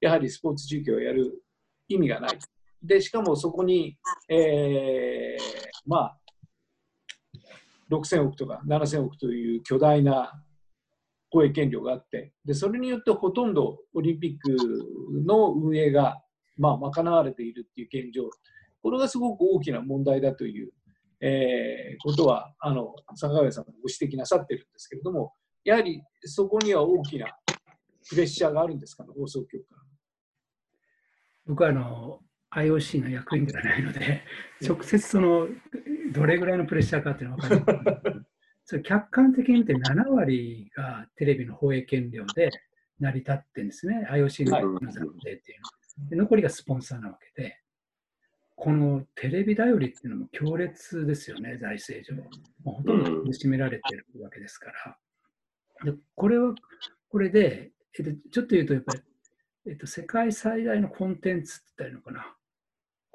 [0.00, 1.42] やはりスポーツ中継をやる
[1.88, 2.38] 意味がない。
[2.82, 3.96] で、しかもそこに、
[4.28, 5.40] えー、
[5.86, 6.18] まあ、
[7.90, 10.42] 6000億とか7000億という巨大な
[11.30, 14.56] 放映権料があってで、それによってほとんどオリンピック
[15.26, 16.22] の運営が、
[16.56, 18.28] まあ、賄われているっていう現状、
[18.82, 20.70] これがすごく大きな問題だという、
[21.20, 25.32] えー、ことは、あの坂上さんもご指摘なさってるんですけれども、
[25.64, 27.26] やはりそこには大きな
[28.08, 29.82] プレッシャーがあるんですかね、放送局から。
[31.46, 32.20] 僕はあの
[32.54, 34.22] IOC の役員ではないので、
[34.66, 35.48] 直接その
[36.12, 38.26] どれぐらいのプレッシャーかっていうのは分かりません。
[38.64, 42.50] それ客観的に見て7割がテレビの放映権料で
[43.00, 45.60] 成り立ってるんですね、IOC の暫定っていう
[46.04, 46.16] ので。
[46.16, 47.58] 残りがスポンサーなわけで、
[48.56, 52.22] このテレビ頼りっていうのも強烈ですよね、財政上。
[52.64, 54.72] もうほとんど苦しめられてるわけですか
[55.82, 55.92] ら。
[55.92, 56.54] でこれは、
[57.08, 59.00] これで、えっと、ちょっと言うと、やっぱり、
[59.66, 62.34] えっと、世界最大のコンテンツって言ったらいいのかな。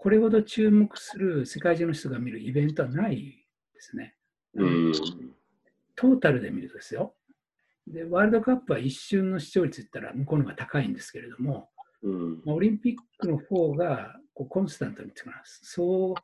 [0.03, 4.15] これほど注目する世界中の人が見るイベントはないですね。
[4.53, 4.91] うん、
[5.95, 7.15] トータルで見るとですよ。
[7.87, 11.69] で、ワールドカップは一瞬の視聴率言ったら向こうの方が高いんですけれども、
[12.01, 15.61] うん、オリンピックの方がこうコンスタントにってます。
[15.63, 16.15] 総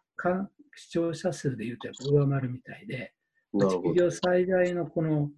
[0.76, 3.14] 視聴者数で言うとやっぱ上回るみたいで、
[3.54, 5.30] 地球上最大のこの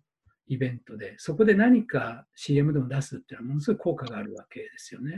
[0.51, 5.15] イベントで、そこで何か CM でも出すっていうのはものすごい効果があるわけですよね。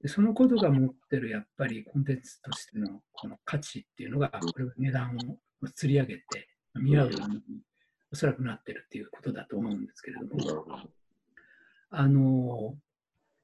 [0.00, 5.14] でそのことが持ってるやっぱりコンテンツとしてのこの価値っていうのが、これは値段
[5.62, 6.22] を釣り上げて
[6.74, 7.42] 見合うように
[8.10, 10.88] おそらくなってるっていうことだと思うんですけれども、
[11.90, 12.78] あの、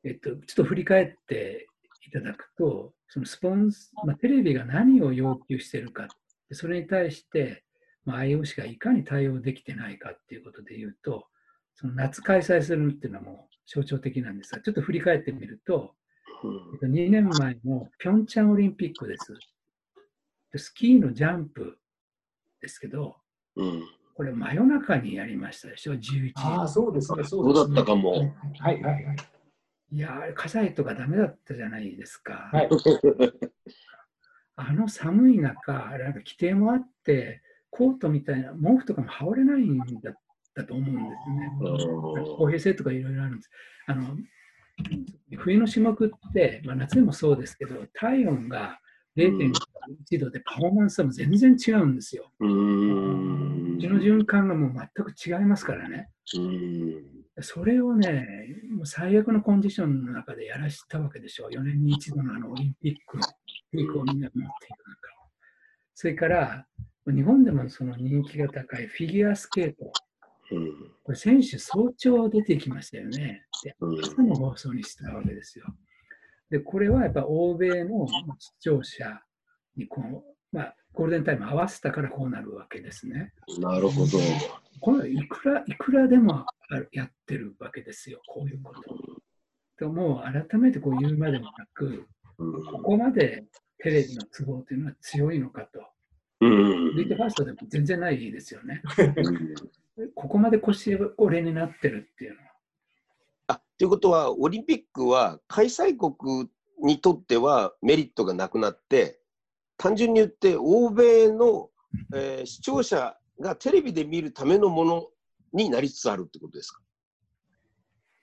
[0.03, 1.66] えっと、ちょっと振り返って
[2.07, 6.09] いただくと、そのスポンス、まあ、テレビが何を要求しているか、
[6.53, 7.64] それに対して、
[8.05, 11.27] まあ、IOC がいかに対応できてないかっていうことで言うと、
[11.75, 15.95] その夏開催するっていうのはもう象徴的なんですが、ちょっと振り返ってみると、
[16.83, 19.35] 2年前のピョンチャンオリンピックです。
[20.57, 21.79] スキーのジャンプ
[22.61, 23.17] ですけど、
[23.57, 23.83] うん、
[24.14, 26.33] これ真夜中にやりましたでしょ、11時。
[26.37, 28.12] ああ、そうですね、そうだったかも。
[28.61, 29.17] はいはいはい。
[29.90, 32.51] いや、火災とかダメだったじゃないですか。
[32.53, 32.69] はい、
[34.57, 37.43] あの寒い中、なんか規定もあって、
[37.76, 40.14] コートみたいな、毛布とかも羽織れないんだっ
[40.54, 41.50] たと思うんですね。
[42.38, 43.50] 公平性とかいろいろあるんです。
[43.87, 44.16] あの
[45.37, 48.78] 冬の種目って、まあ、夏でもそうですけど、体温が
[49.16, 52.30] 0.1度でパフォーマンスは全然違うんですよ。
[52.38, 52.44] う
[53.80, 56.10] ちの循環がもう全く違いますからね。
[57.40, 58.26] それをね、
[58.70, 61.50] もう最悪のコンディションの中でやらしたわけでしょう。
[61.50, 63.24] 4年に一度のあのオリンピックの
[63.72, 65.14] ピークをみんな持っていく中。
[65.96, 66.66] それから、
[67.07, 69.93] 日本でもその人気が高いフィギュアスケート。
[71.03, 73.45] これ選手早朝出てきましたよね。
[73.62, 75.67] で朝の放送にしたわけですよ。
[76.51, 78.07] で、これはやっぱ欧米の
[78.38, 79.21] 視聴者
[79.77, 83.33] にこう、まあ、ゴールデンタイム合わせたからこうなるわけですね。
[83.59, 84.19] なるほど。
[84.81, 86.47] これはいくら、いくらでも
[86.93, 88.83] やってるわけですよ、こういうこと。
[89.77, 93.45] ともう改めてこう言うまでもなく、ここまで
[93.79, 95.81] テレビの都合というのは強いのかと。
[96.96, 98.83] リートファーストでも全然ないですよね。
[100.14, 102.44] ここまで腰折れになってるっていうのは。
[103.48, 106.48] あということは、オリンピックは開催国
[106.83, 109.20] にとってはメリットがなくなって、
[109.76, 111.70] 単純に言って欧米の、
[112.14, 115.09] えー、視聴者がテレビで見るためのもの
[115.52, 116.80] になりつつあるってことですか？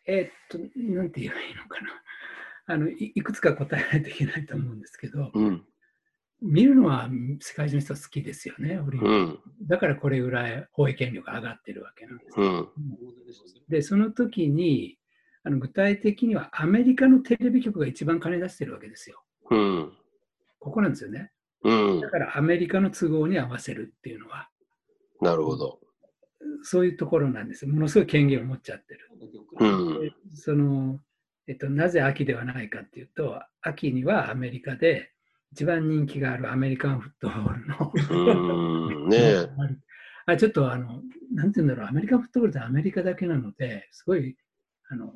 [0.07, 2.01] えー、っと、なんて言えばいいのかな。
[2.67, 5.65] あのいいくつか答えないといけないと思うんですけど、うん、
[6.41, 9.39] 見るのは世界中の人好きですよね、オリンピック。
[9.67, 12.39] だからこれぐらい放映権料が上がってるわけなんです。
[12.39, 12.69] うん、
[13.69, 14.97] で、その時に
[15.43, 19.23] あの具体的にはアメリカのテレビ局が一番金出してるわけですよ。
[19.49, 19.93] うん、
[20.59, 21.31] ここなんですよね。
[21.63, 24.49] うん、だからアメリカの都合に合わせるっていうのは。
[25.21, 25.79] なるほど。
[26.63, 27.67] そういうところなんです。
[27.67, 29.09] ものすごい権限を持っちゃってる。
[29.59, 30.99] うん、その
[31.47, 35.11] えっと、なぜ秋ではないかっていうと、秋にはアメリカで
[35.51, 39.47] 一番人気があるアメリカンフットボールのね
[40.25, 41.01] あちょっとあの、
[41.33, 44.37] なんていうんだろう、アメリカンフットボールってアメリカだけなので、すごい
[44.89, 45.13] あの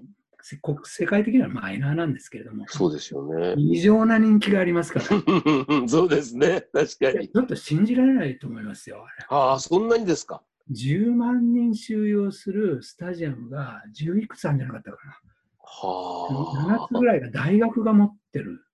[0.84, 3.56] 世界的にはマイナーなんですけれども、そうですよね。
[3.58, 5.06] 異常な人気がありますから。
[5.90, 7.30] そうですね、確かに。
[7.30, 9.06] ちょっと信じられないと思いますよ。
[9.30, 15.18] ああ、そんなにですか？10万人収容するスタジアムが10いくつあるんじゃなかったかな。
[15.60, 16.88] はあ。
[16.88, 18.65] 7つぐらいが大学が持ってる。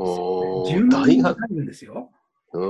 [0.00, 2.10] 10万人があるんですよ。
[2.52, 2.62] うん。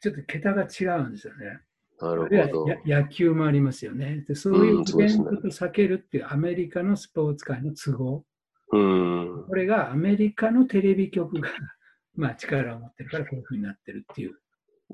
[0.00, 1.60] ちょっと桁が違うんですよね。
[2.00, 2.68] なるほど。
[2.86, 4.24] や野球もありますよね。
[4.26, 8.24] でそういううんイベントと避けるっていうアメリカのスポーツ界の都合。
[8.72, 9.44] うん。
[9.48, 11.48] これがアメリカのテレビ局が
[12.16, 14.34] まあ力を持ってるからこういうふうになってるっていう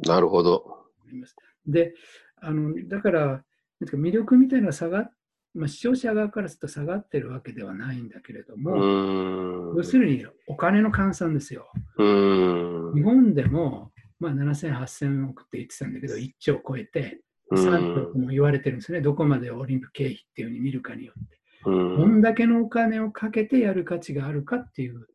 [0.07, 0.87] なるほど。
[1.66, 1.95] で、
[2.37, 3.45] あのだから、
[3.83, 5.12] 魅力みたいなのが下がっ、
[5.55, 9.76] まあ、視聴者側からすると下がってるわけではないんだけれどうも、ん。
[9.76, 11.66] 要するにお金の換算ですよ。
[11.98, 12.05] う
[12.92, 12.94] ん。
[12.94, 13.90] 日本でも、
[14.20, 17.20] まあ、7000、8000億って言ってたんだけど、1兆超えて、
[17.53, 19.01] 3兆とも言われてるんですね。
[19.01, 21.40] どこまでオリンピック経費っていうふうに見るかによって。
[21.66, 21.96] うん。
[21.96, 25.07] どんだけのお金をかけてやる価値があるかっていう、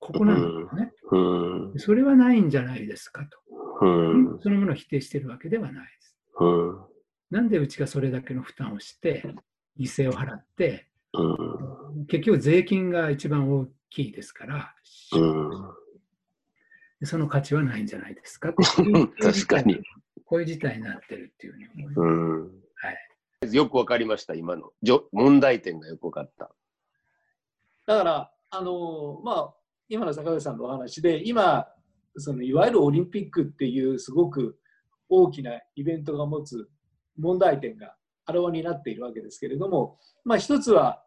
[0.00, 0.92] ここなんですよね。
[1.10, 1.78] うん。
[1.78, 3.38] それはないんじゃないですかと。
[3.80, 3.88] う
[4.36, 4.38] ん。
[4.42, 6.16] そのものを否定してるわけではないです。
[6.40, 6.78] うん。
[7.30, 9.24] なんでうちがそれだけの負担をして、
[9.78, 12.06] 犠牲を払って、うん。
[12.06, 14.74] 結局税金が一番大きいですから、
[15.12, 17.06] うん。
[17.06, 18.52] その価値はないんじゃないですか
[19.20, 19.80] 確かに。
[20.24, 22.00] こういう事態になってるっていうふうに思います。
[22.00, 22.42] うん。
[22.42, 22.92] は
[23.50, 23.54] い。
[23.54, 24.72] よくわかりました、今の。
[24.82, 26.50] じょ問題点がよくわかった。
[27.86, 29.54] だから、あのまあ、
[29.88, 31.66] 今の坂上さんのお話で、今、
[32.16, 34.58] そのいわゆるオリンピックっていうすごく
[35.08, 36.68] 大きなイベントが持つ
[37.16, 37.94] 問題点が
[38.28, 41.02] あらわになっているわけですけれども、まあ、一つは、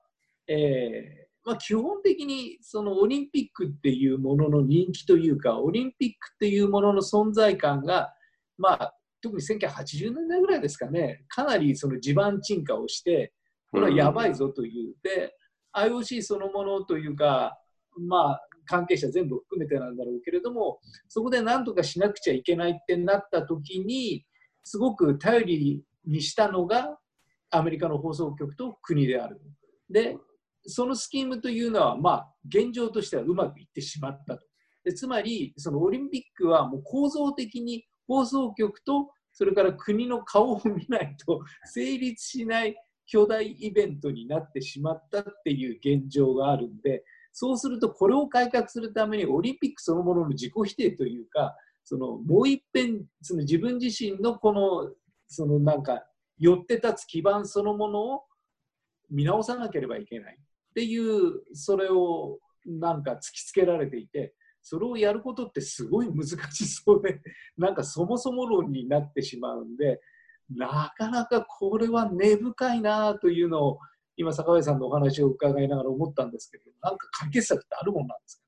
[0.48, 8.12] えーまあ、基本的にそのオリンピックっていうものの人気というか、オリンピックっていうものの存在感が、
[8.58, 13.34] まあ、特に1980年代ぐらいですかね、かなりその地盤沈下をして、
[13.72, 14.96] これはやばいぞという。
[15.04, 15.36] で、
[15.76, 17.56] IOC そのものというか、
[17.98, 24.26] まあ、関係者全部含めてなんだろうけれども、そこで何とかしなくちゃいけないってなった時に、
[24.64, 26.98] すごく頼りにしたのが
[27.52, 29.42] アメリカの放送局と国である。
[29.90, 30.18] で、
[30.66, 34.46] そのスキームというのは、まあ、現状としてはうまくいってしまったと。
[34.84, 42.76] でつまり、そのオリンピックはもう構造的に放送局と、それから国の顔を見ないと成立しない
[43.06, 54.92] 巨大イベントになってしまったっていう現状があるんで、そうするとこれを改革するためにオリンピックそのものの自己否定というか、そのもう一遍その自分自身のこの
[55.28, 56.04] そのなんか
[56.42, 58.24] 寄って立つ基盤そのものを
[59.10, 60.34] 見直さなければいけない。
[60.34, 67.20] っていうそれをなんか突きつけられていてそれをやることってすごい難しそうで
[67.58, 70.00] なんかそもそも論になってしまうんで
[70.50, 73.80] なかなかこれは根深いなというのを
[74.16, 78.42] 今坂上さんのお話を伺いながら思ったんですけどなんか解決策ってあるもんなんです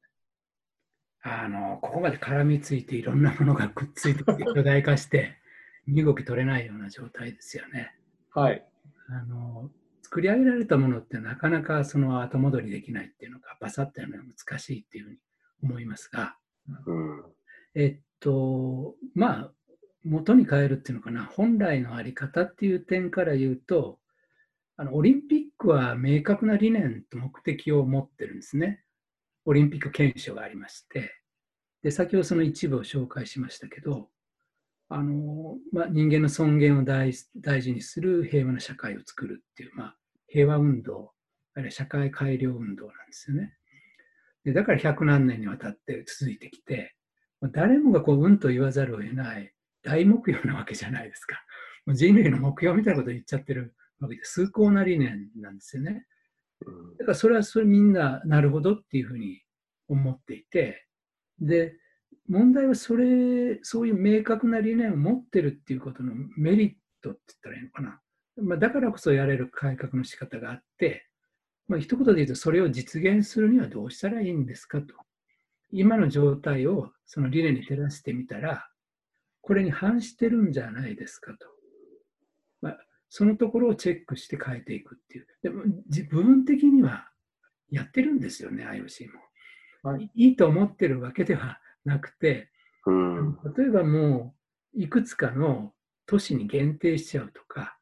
[1.23, 1.35] かね？
[1.45, 5.35] あのここまで絡みついていろんなものがくっついて巨大化して
[5.86, 7.95] 身動き取れないような状態ですよね。
[8.31, 8.65] はい
[9.09, 9.69] あの
[10.01, 15.17] 作り上げられたものってなかなかその後戻りできないっていうのがバサッとやるのが難しいっていうふうに
[15.63, 16.36] 思いますが、
[16.86, 17.23] うん。
[17.73, 19.51] えっと、まあ、
[20.03, 23.99] 元に変えるっていうのかな、本来のあり方っていう点から言うと、
[24.75, 28.84] あのオリンピックは明確な理念と目的を持ってるんですね。
[29.45, 31.11] オリンピック憲章がありまして、
[31.81, 34.09] で先ほどその一部を紹介しましたけど、
[34.93, 39.95] あのまあ、人間の尊厳を大大事にする平和な社会を作るっていう、まあ、
[40.27, 41.11] 平和運動、
[41.55, 43.53] あるいは社会改良運動なんですよね。
[44.45, 46.93] でだから百何年にわたって続いてきて、
[47.51, 51.43] 誰もがこううんと言わざるを得ない大目標なわけじゃないですか。
[51.87, 56.05] もう人類の目標みたいなことを言っちゃってるわけで、崇高な理念なんですよね。
[56.99, 59.41] だからそれはそれみんななるほどっていうふうに
[59.87, 60.85] 思っていて、
[61.39, 61.73] で、
[62.30, 67.99] 問題はそれ、そういう明確な理念を持ってるっていうことのメリットって言ったらいいのかな。
[68.41, 71.07] まあ、だからこそやれる改革の仕方があって、
[71.67, 74.95] まあ、一言で言うと、それを実現するにはどうしたらいいんですかと。
[75.71, 78.67] 今の状態をその理念に照らしてみたら、
[79.41, 81.38] これに反してるんじゃないですかと。
[82.61, 82.78] まあ、
[83.09, 85.28] そのところをチェックして変えていくっていう。
[85.41, 87.09] でも自分的には
[87.69, 89.19] やってるんですよね、IOC も。
[89.84, 92.49] はいいいと思ってるわけではなくて、
[92.86, 93.39] うん。
[93.57, 94.36] 例えばも
[94.75, 95.73] ういくつかの
[96.05, 97.77] 都市に限定しちゃうとか、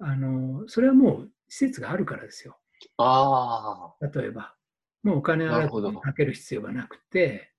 [0.00, 2.58] あのそれはもう施設があるからですよ。
[2.96, 4.06] ああ。
[4.06, 4.54] 例えば、
[5.02, 7.52] もうお金をかける必要がなくて、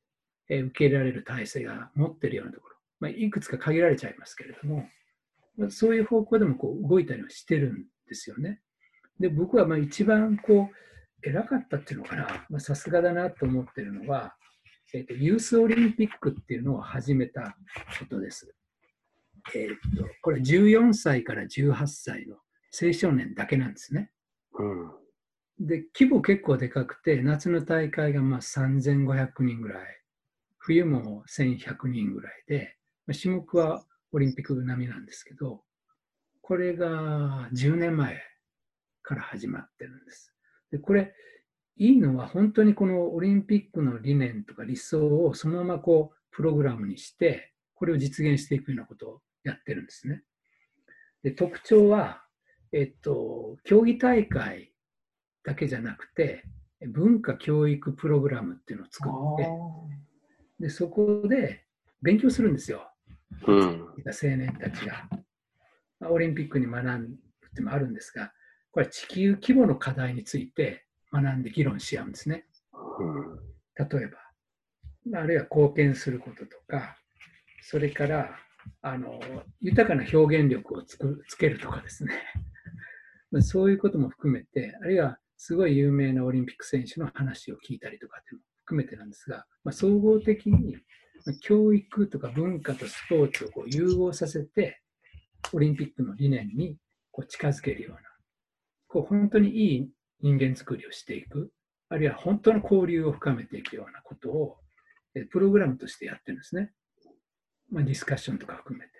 [0.50, 4.90] えー受け入れられる体制が持ってるようなところ、まあ、いくつか限られちゃいますけれども、
[5.56, 8.62] まあそういう方向でもこう動いたりはしてるんですよね。
[9.20, 14.36] で、僕はまあ一番こう偉かったっていうのかな、まあさすがだなと思ってるのは、
[14.94, 17.56] えーと、ユースオリンピックっていうのを始めた
[18.00, 18.54] ことです。
[19.56, 22.36] えーとこれ14歳から18歳の
[22.72, 24.12] 青少年だけなんですね。
[24.54, 24.92] うん。
[25.60, 30.02] で、規模結構でかくて、夏の大会がまあ3500人ぐらい、
[30.58, 32.76] 冬も1100人ぐらいで、
[33.20, 35.64] 種目はオリンピック並みなんですけど、
[36.42, 38.22] これが10年前
[39.02, 40.34] から始まってるんです。
[40.72, 41.14] でこれ、
[41.80, 50.22] いいのは本当にこのオリンピックの理念とか理想をそのままこうプログラムにして、これを実現していくようなことをやってるんですね。
[51.24, 52.22] で特徴は、
[52.74, 54.74] えっと、競技大会
[55.44, 56.44] だけじゃなくて、
[56.86, 59.38] 文化教育プログラムっていうのを作っ
[60.60, 61.64] て、でそこで
[62.02, 62.92] 勉強するんですよ。
[63.48, 65.08] うん、青年たちが。
[66.10, 68.34] オリンピックに学ぶってもあるんですが、
[68.72, 72.46] これ地球規模の課題について学んで議論し合うんですね。
[73.76, 74.08] 例え
[75.12, 76.98] ば、あるいは貢献することとか、
[77.62, 78.36] それから
[78.82, 79.20] あの
[79.62, 82.14] 豊かな表現力をつくつけるとかですね。
[83.42, 90.78] そういうことも含めて、あるいはすごい有名なオリンピック選手の話を聞いたりとかっていうのも含めてなんですが、まあ、総合的に
[91.42, 94.82] 教育とか文化とスポーツをこう融合させて、
[95.54, 96.78] オリンピックの理念に
[97.12, 98.00] こう近づけるような、
[98.88, 99.92] こう本当にいい
[100.22, 101.52] 人間作りをしていく、
[101.90, 104.58] あるいは本当の交流を深めていくようなことを、
[105.32, 106.72] プログラムとしてやってるんですね。
[107.72, 108.92] まあ、ディスカッションとか含めて。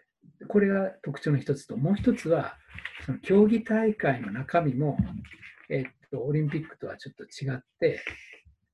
[0.48, 2.58] これが特徴の一つと、もう一つは、
[3.06, 4.98] その競技大会の中身も、
[5.70, 8.04] えっと、オリンピックとはちょっと違って、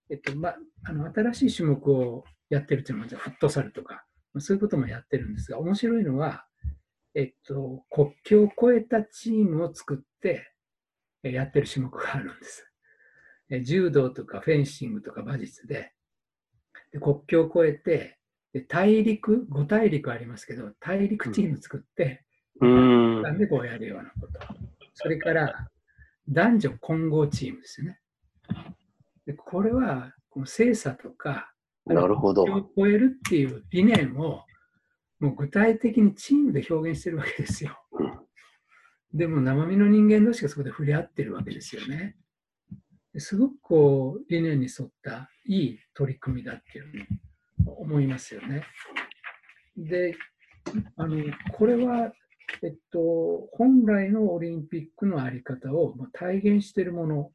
[0.09, 4.05] えっとまあ、あの新しい種目をやってるというのは、フットサルとか、
[4.37, 6.45] そういうこともやってるんですが、面白いのは、
[7.15, 10.51] えっと、国境を越えたチームを作って
[11.31, 12.71] やってる種目があるんです。
[13.63, 15.93] 柔道とかフェンシングとか馬術で、
[16.91, 18.19] で国境を越えて
[18.55, 22.23] で、大陸、5大陸ありますけど、大陸チーム作って、
[22.61, 24.39] うん、なんでこうやるようなこと。
[24.93, 25.67] それから、
[26.29, 27.99] 男女混合チームですよね。
[29.25, 31.51] でこれは、この精査とか、
[31.85, 32.43] なるほど。
[32.43, 34.45] を超えるっていう理念を、
[35.19, 37.77] もう具体的にチームで表現してるわけですよ。
[39.15, 42.17] でも生身の人間同士がそこで触れ合ってるわけですよね。
[43.17, 46.85] すごくこう理念に沿ったいい取り組みだっていう
[47.65, 48.65] 思いますよね。
[49.77, 50.17] で、
[50.97, 52.11] あのこれは、
[52.61, 57.31] えっと、本来のオリンピックの在り方を体現しているもの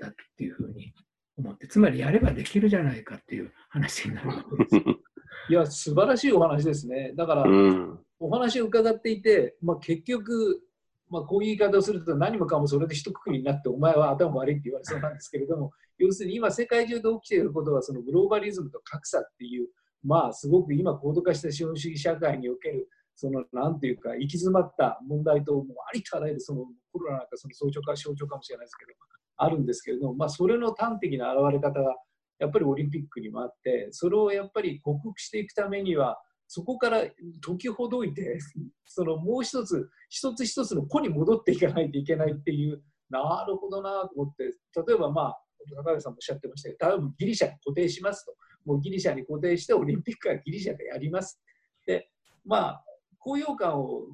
[0.00, 0.94] だっていうふうに
[1.36, 4.76] 思って、つまりやればできるじゃないかっていう話になるわけです。
[5.50, 7.12] いや、素晴らしいお話ですね。
[7.14, 10.62] だから、うん、お話を伺っていて、まあ、結局、
[11.08, 19.68] まあ、こういう言い方をすると何もかもそれで一括りになってお前は頭悪いって言われそうなんですけれども要するに今世界中で起きていることはそのグローバリズムと格差っていう
[20.02, 28.92] まあすごく今高度化した資本主義社会におけるそのなんていうか行き詰まった問題ともうありとあらゆるそのコロナなんかその象徴か象徴かもしれないですけど
[29.38, 31.94] あるんですけれども、まあ、それの端的な現れ方が
[32.38, 36.18] やっぱりオリンピックにもあってそれをやっぱり克服していくためには
[36.48, 37.00] そこから
[37.40, 38.38] 解きほどいて
[38.86, 45.42] そのもう一つ一つ一つの個に戻っていかないといけないっていうなるほどなと思って例えばまあ
[45.74, 48.34] 高橋さんもおっしゃってましたけど例えばギリシャに固定しますと。
[48.64, 51.40] もうギリシャに固定してオリンピックはギリシャでやります。
[51.86, 52.10] で
[52.44, 52.84] まあ
[53.18, 54.06] 高揚感を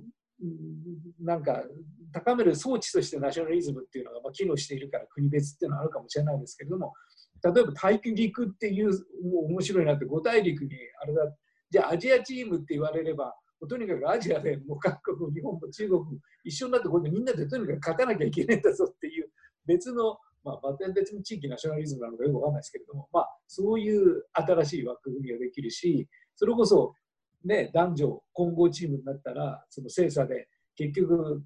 [1.20, 1.64] なんか
[2.12, 6.93] 高める装置としてナショナリズムっていうのが機能しているから国別っていうのはあるかもしれないですけれども
[7.43, 8.91] 例えば大陸っていう
[9.49, 10.70] 面白いなって5大陸に
[11.01, 11.22] あれだ
[11.72, 13.34] じゃあアジアチームって言われれば
[13.66, 16.02] とにかくアジアでもう韓国、日本も中国
[16.44, 19.28] 一緒になってこれみんなでとにかく勝たなきゃいけないんだぞっていう
[19.64, 20.58] 別の、まあ、
[20.94, 26.92] 別の地域ナショナリズムなのかよくわかんないですけれども、まあ、そういう新しい枠組みができるしそれこそ、
[27.44, 31.42] ね、男女混合チームになったらその精査で結局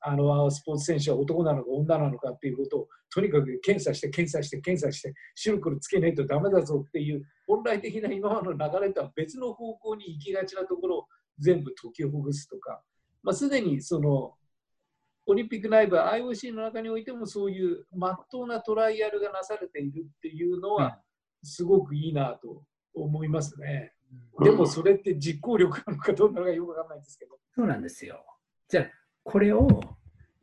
[0.00, 11.06] あのスポーツ選手は男なのか女なのかっていうことをとにかく検査して検査して検査して白黒つけないとダメだぞっていう本来的な今までの流れとは別の方向に行きがちなところを
[11.38, 12.82] 全部解きほぐすとか、
[13.22, 14.34] まあ、すでにその
[15.26, 21.00] オリンピック内部 IOC の中においてもそういうまっとうなトライアルがなされているっていうのは
[21.42, 22.62] すごくいいなと
[22.94, 23.92] 思いますね。
[24.42, 27.38] でもそれって実行力なのかどうなのかよくわかんないんですけど。
[27.54, 28.24] そうなんですよ。
[28.68, 28.86] じゃあ
[29.22, 29.68] これを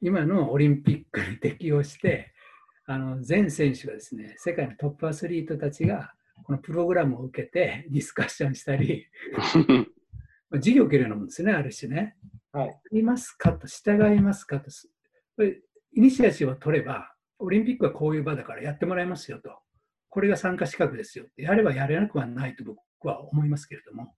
[0.02, 2.34] 今のオリンピックに適用して
[2.86, 6.14] あの全選手がですね世界のトップアスリートたちが
[6.46, 9.08] このプログラムを受けて ディスカッションしたり
[10.54, 12.16] 授業を受けるようなもんですねある種ね。
[12.52, 14.72] はい、いますかと従いますかと。
[15.36, 15.60] これ
[15.92, 19.60] イニシアチブを取ればオリンピックはこういう場だからやってもらいますよと。
[20.10, 24.16] これが参加資格ですよやればやれなくはないと僕は思いますけれども。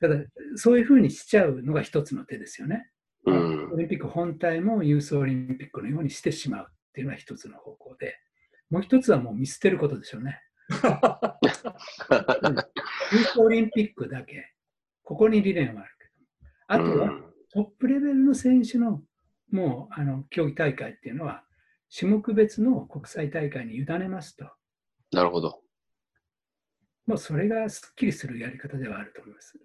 [0.00, 0.16] ただ
[0.56, 2.90] そういうふうにしちゃうのが一つの手ですよね。
[3.26, 8.16] うん、オリンピック本体もユースオリンピックのようにしてしまうっていうのは一つの方向で、
[8.70, 10.40] もう一つはもう見捨てることでしょうね。
[13.36, 14.52] オリンピックだけ
[15.02, 17.10] ここに理念はあるけど、あとは
[17.52, 19.02] トップレベルの選手の
[19.50, 21.44] もうあの競技大会っていうのは、
[21.96, 24.46] 種目別の国際大会に委ねますと。
[25.12, 25.60] なるほど。
[27.06, 29.58] もうそれがすっきりするやり方ではあると思います。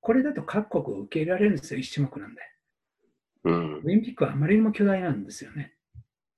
[0.00, 2.40] これだと各国を受け入れられるんですよ、一種目なんで。
[3.44, 5.74] うん、オリンピックはあまりにも巨大なんですよね。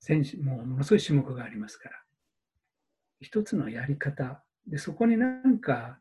[0.00, 1.96] 選手もうものすごい種目がありますから。
[3.20, 4.42] 一つのやり方。
[4.66, 5.98] で、そこになんか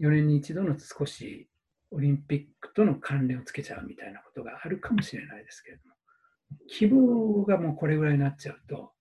[0.00, 1.48] 4年に一度の少し
[1.90, 5.94] オリンピックとの関連をつけちゃうみたいなことがあるかもしれないですけれども、
[6.68, 8.92] 希望がもうこれぐらいになっちゃうと、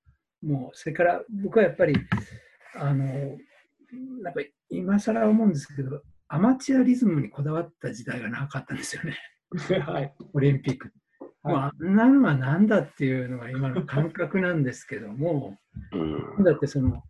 [0.42, 1.96] もうそれから僕はやっぱり、
[2.76, 3.38] あの、
[4.22, 9.18] なんか今更思うんですけど、アマチュアリズムにこだわった時代がなかったんですよね。
[9.82, 10.92] はい、オリンピック。
[11.42, 15.58] はい、まあ、あんなのは何だっていうのが今の感覚なんですけども、
[15.92, 17.04] うん、だってその、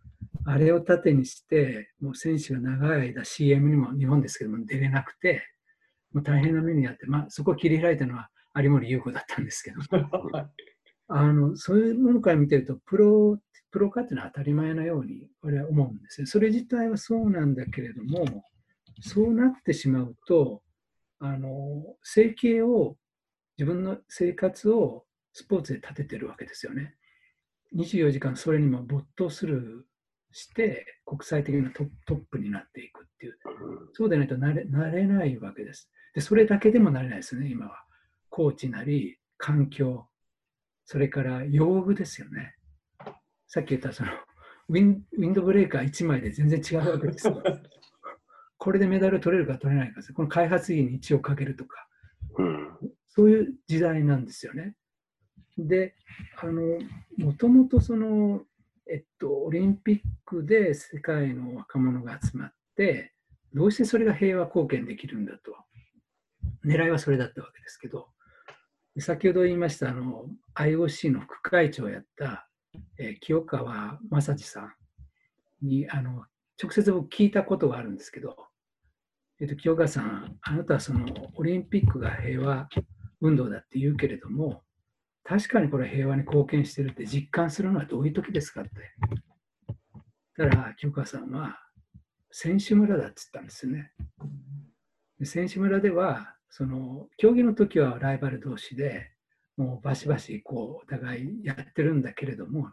[0.50, 5.44] あれを盾にして、もう選手が長い間 CM にも日本ですけども出れなくて、
[6.12, 9.78] もう大変な目にあって、まあ、そこを切り開いたのは有森裕子だったんですけど、
[11.08, 13.38] あのそういうものから見てるとプロ、
[13.70, 16.26] プロ化っていうのは当たり前のように俺は思うんですよ。
[16.26, 18.26] それ自体はそうなんだけれども、
[19.02, 20.64] そうなってしまうと、
[21.20, 22.98] あの生計を、
[23.56, 26.96] 自分の生活をスポーツで立ててるわけですよね。
[27.76, 29.86] 24時間それにも没頭する
[30.32, 33.38] して国際的なトップになっていくっていう、
[33.94, 35.90] そうでないとなれなれないわけです。
[36.14, 37.84] で、それだけでもなれないですね、今は。
[38.30, 40.08] コーチなり、環境、
[40.86, 42.56] それから用具ですよね。
[43.48, 44.12] さっき言ったその
[44.70, 47.42] ウィンウィンドブレーカー1枚で全然違うわけですよ。
[48.58, 51.88] これでメダル取れるか取れないかこの開発費に1をかけるとか、
[52.38, 52.78] うん、
[53.08, 54.76] そういう時代なんですよね。
[55.58, 55.96] で、
[56.38, 56.80] あの、
[57.18, 58.46] もともとその、
[58.92, 63.14] えっと、オリンピックで世界の若者が集まって、
[63.54, 65.56] どうしてそれが平和貢献できるんだと。
[66.66, 68.08] 狙いはそれだったわけですけど、
[68.98, 70.26] 先ほど言いましたあの
[70.56, 72.50] IOC の副会長をやった、
[72.98, 74.74] えー、清川正治さん
[75.62, 76.26] にあの
[76.62, 78.36] 直接僕聞いたことがあるんですけど、
[79.40, 82.68] えーと、清川さん、あなたはそのオリンピックが平和
[83.22, 84.64] 運動だって言うけれども、
[85.30, 88.72] 確かにこれは平和に貢献してるって実感するのはどういう時ですかって。
[90.36, 91.60] たら、清川さんは、
[92.32, 93.92] 選手村だって言ったんですよね。
[95.24, 99.12] 選手村では、その競技の時はライバル同士で
[99.56, 102.70] もうバシバシこうお互いやってるんだけれども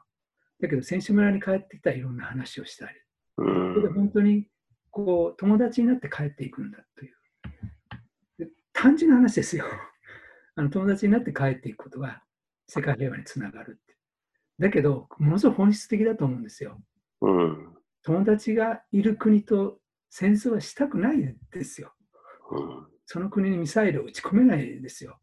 [0.60, 2.92] だけど選手村に帰ってきたらいろんな話をしたり
[3.36, 4.46] それで本当に
[4.90, 7.14] こう友達になって帰っていくんだという
[8.38, 9.66] で単純な話ですよ
[10.54, 12.22] あの友達になって帰っていくことが
[12.68, 13.96] 世界平和につながるって
[14.58, 16.80] だけどものすごい本質的だと思うんですよ、
[17.20, 19.78] うん、友達がいる国と
[20.10, 21.92] 戦争はしたくないですよ、
[22.50, 25.18] うんその国にミサイルを撃ち込めないですよ。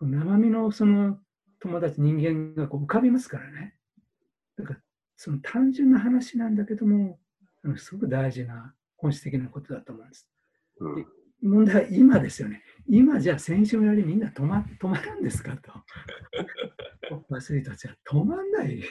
[0.00, 1.18] 生身のその
[1.58, 3.74] 友達、人間がこう浮かびますからね。
[4.58, 4.80] だから
[5.16, 7.18] その単純な話なんだけども、
[7.76, 10.28] すごく大事な本質的なことだと思うんです。
[10.80, 11.06] うん、
[11.42, 12.62] 問題は今ですよね。
[12.88, 15.72] 今じゃあ選手村にみんな泊ま泊まるんですかと。
[17.34, 18.84] アスリートたちは泊まんない、 ね。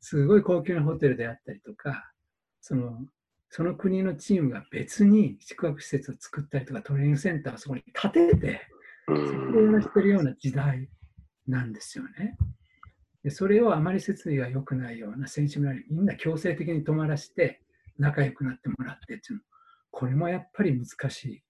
[0.00, 2.12] すごい高級なホテルであったりとか、
[2.60, 3.06] その
[3.48, 8.60] その国のチームが別に宿泊施設を作ったりとかトレーニングセンターをそこに建てて、
[9.06, 10.88] そこでやらせてるような時代
[11.48, 12.36] なんですよね。
[13.24, 17.60] でそれをあまり設備が良くないような選手村にみんな強制的に泊まらせて
[17.98, 19.42] 仲良くなってもらってっていうの
[19.90, 21.42] これもやっぱり難しい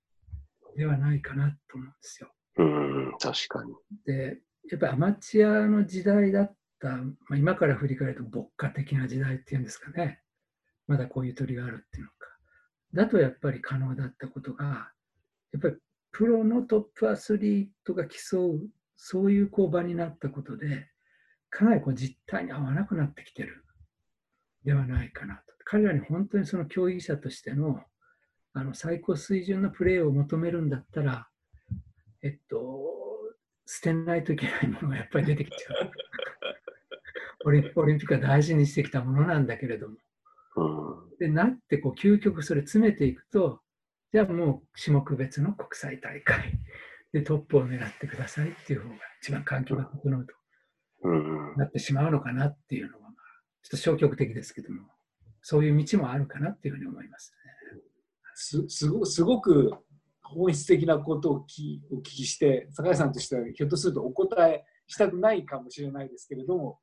[0.76, 2.32] ではないかなと思うんですよ。
[2.56, 3.74] うん確かに。
[4.04, 10.20] でやっぱりアマチュアの時代だった、まあ、今から振り返ると牧歌的な時代っていうんですかね。
[10.86, 12.16] まだこういう鳥があるっていうのか。
[12.94, 14.92] だとやっぱり可能だったことが、
[15.52, 15.76] やっぱり
[16.12, 20.88] プロのトップアスリートが競う、そういうこう場になったことで、
[21.48, 23.64] かなりこう実態に合わなくなってきてる
[24.64, 25.42] ではないかなと。
[25.64, 27.80] 彼らに本当にその競技者としての
[28.52, 31.28] あの最高水準のプレーを求めるんだったら、
[32.22, 32.58] えっと、
[33.66, 35.90] 捨てないといけないものがやっぱり出てきちゃう。
[37.46, 39.96] オリンピックは大事にしてきたものなんだけれども、
[41.18, 43.62] でなってこう究極それ詰めていくと
[44.12, 46.58] じゃあもう種目別の国際大会
[47.12, 51.08] でトップを狙ってくださいっていう方が一番環境が整うと
[51.56, 53.10] なってしまうのかなっていうのは、
[53.62, 54.88] ちょっと消極的ですけども
[55.42, 57.39] そういう道もあるかなっていうふうに思いますね。
[58.42, 59.70] すすごすごく
[60.22, 66.78] 本質的なことをお聞きして坂井さんとしてはひょっとするとお答えしたくないかもしれないですけれども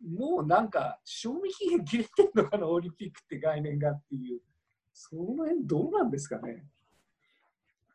[0.00, 4.40] もうなんか賞味期限切れてるのかなオリンピックって概念がっていう
[4.92, 6.64] その辺どうなんですかね。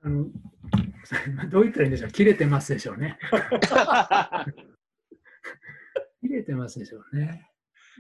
[0.02, 0.26] あの
[1.50, 3.18] どう言ったらいいんでしょう、切れてますでしょうね。
[6.22, 7.50] 切れてますでしょうね。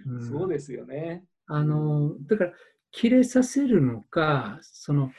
[0.05, 1.25] うん、そうですよね。
[1.45, 2.53] あのだから、
[2.95, 5.11] 切れさせるのか、その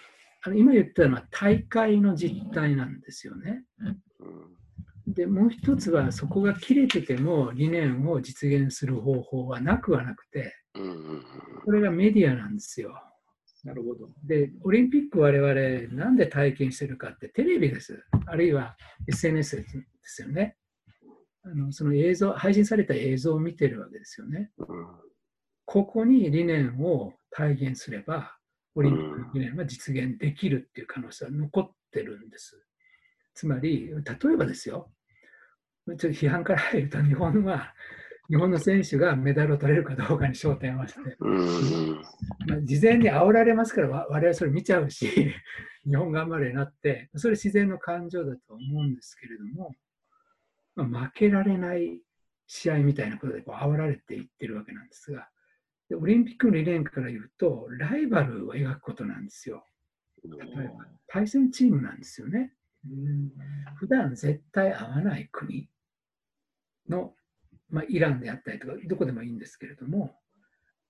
[0.42, 3.64] あの今言ったのは大会の実態なんですよね。
[5.06, 10.54] で、もう一つは、そこが切れてても理念を実現する方法はなくはなくて、
[11.64, 12.94] これがメディアなんですよ。
[13.62, 14.08] なるほど。
[14.24, 18.04] で、オリンピック我々なんで体験してるかってテレビです。
[18.26, 18.76] あるいは
[19.08, 19.64] SNS で
[20.02, 20.56] すよね。
[21.44, 24.50] あのその映像、配信された映像を見てるわけですよね。
[25.66, 28.34] ここに理念を体現すれば、
[28.74, 32.58] オリンピックの理念は実現できるっていう可能性は残ってるんです。
[33.34, 33.94] つまり、例
[34.32, 34.90] えばですよ、
[35.86, 37.74] ちょっと批判から入ると、日本は
[38.28, 41.16] 日本の選手がメダルを取れるかどうかに焦点を合わせて、
[42.48, 45.32] まあ、事前に煽られますから我々それ見ちゃうし
[45.86, 47.08] 日本頑張れなって。
[47.14, 49.76] それ自然の感情だと思うんですけれども、
[50.74, 52.00] まあ、負けられない
[52.48, 55.28] 試合みたいなことでこう煽られていってるわけなんですが
[55.88, 59.64] でオリンピックの理念から言うとライバルを描くことなんですよ。
[60.24, 62.52] 例えば対戦チームなんですよね。
[63.76, 65.68] 普段絶対会わない国
[66.88, 67.14] の
[67.68, 70.14] まあ、イランであったりとか、どこでもいいんですけれども、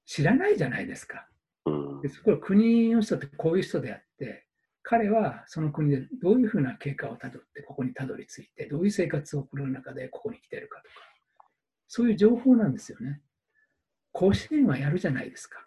[0.04, 1.28] 知らないじゃないですか。
[2.02, 4.46] でそこは国の人ってこういう人であって、
[4.82, 11.48] 彼はその国でどういうふうな経過をたどってここにたどり着いて、どういう生活を送る中でここに来てるかとか、
[11.88, 13.20] そういう情報なんですよね。
[14.16, 15.58] 甲子園はやるじゃないですか。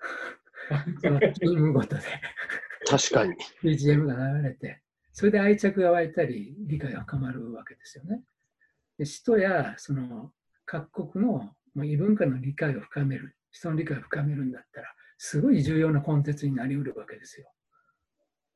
[1.01, 2.01] そのチームごとで。
[2.89, 3.35] 確かに。
[3.63, 4.81] BGM が流れて、
[5.13, 8.23] それで愛着が湧いたり、理解が深まるわけですよね。
[8.97, 10.33] で使徒やその
[10.65, 17.53] 各国の異文化の理解を深める、人の理解を深めるんだったら、すごい重要なコンテンツになりうるわけですよ。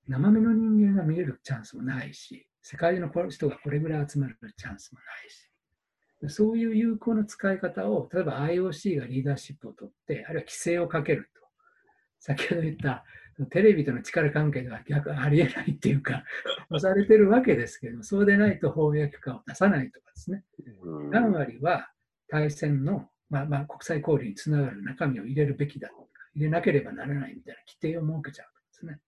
[0.07, 5.52] 生身の人間が見れるチャンスもないし、世界中の人がこれぐらい集まるチャンスもないし、
[6.29, 11.41] そういう有効な使い方を、例えば IOC がリーダーシップを取って、あるいは規制をかけると。
[12.19, 13.03] 先ほど言った
[13.49, 16.23] テレビとの力関係では逆ありえないっていうか、
[16.69, 20.43] 押されてるわけですけど、そうでないと翻訳家を出さないとかですね。
[21.09, 21.91] 何割は
[22.27, 26.03] 対戦の、まあ、まあ国際交流につながる中身を入れるべきだとか、
[26.35, 28.99] 入れなければならないみたいな規定を設けちゃうんですね。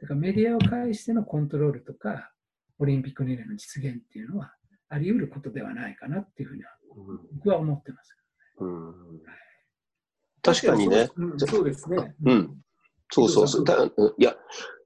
[0.00, 2.32] だからメディアを介してのコントロールとか、
[2.78, 4.54] オリンピック2年の実現っていうのは
[4.90, 6.70] あり得ることではないかなっていうふうには
[7.34, 8.10] 僕は思ってます、
[8.60, 8.94] ね、うん
[10.42, 11.10] 確かにね。
[11.38, 12.14] そうですね。
[12.24, 12.56] うん。
[13.10, 14.14] そうそうそう。
[14.18, 14.34] いや、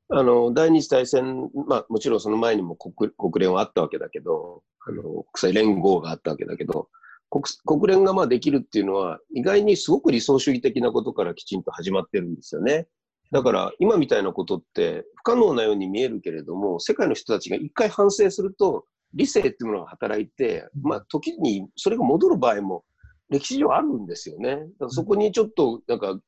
[0.08, 6.88] あの、第二次大戦、まあもちろんその前にも国国連はあったわけだけど、あの、国際連合があったわけだけど、
[7.30, 12.88] 国国連がまあできるっていうのは、意外にすごく理想主義的なことからきちんと始まってるんですよね。
[13.30, 22.84] だから今みたいなことって不可能なように見えるけれども、世界の人たちが一回反省すると、理性っていうものが働いて、まあ時にそれが戻る場合も
[23.30, 24.56] 歴史上あるんですよね。
[24.56, 26.18] だからそこにちょっとなんか、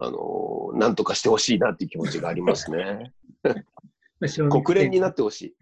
[0.00, 3.12] あのー、なんとかしてほしいなっていう気持ちがありますね。
[4.64, 5.54] 国連になってほしい。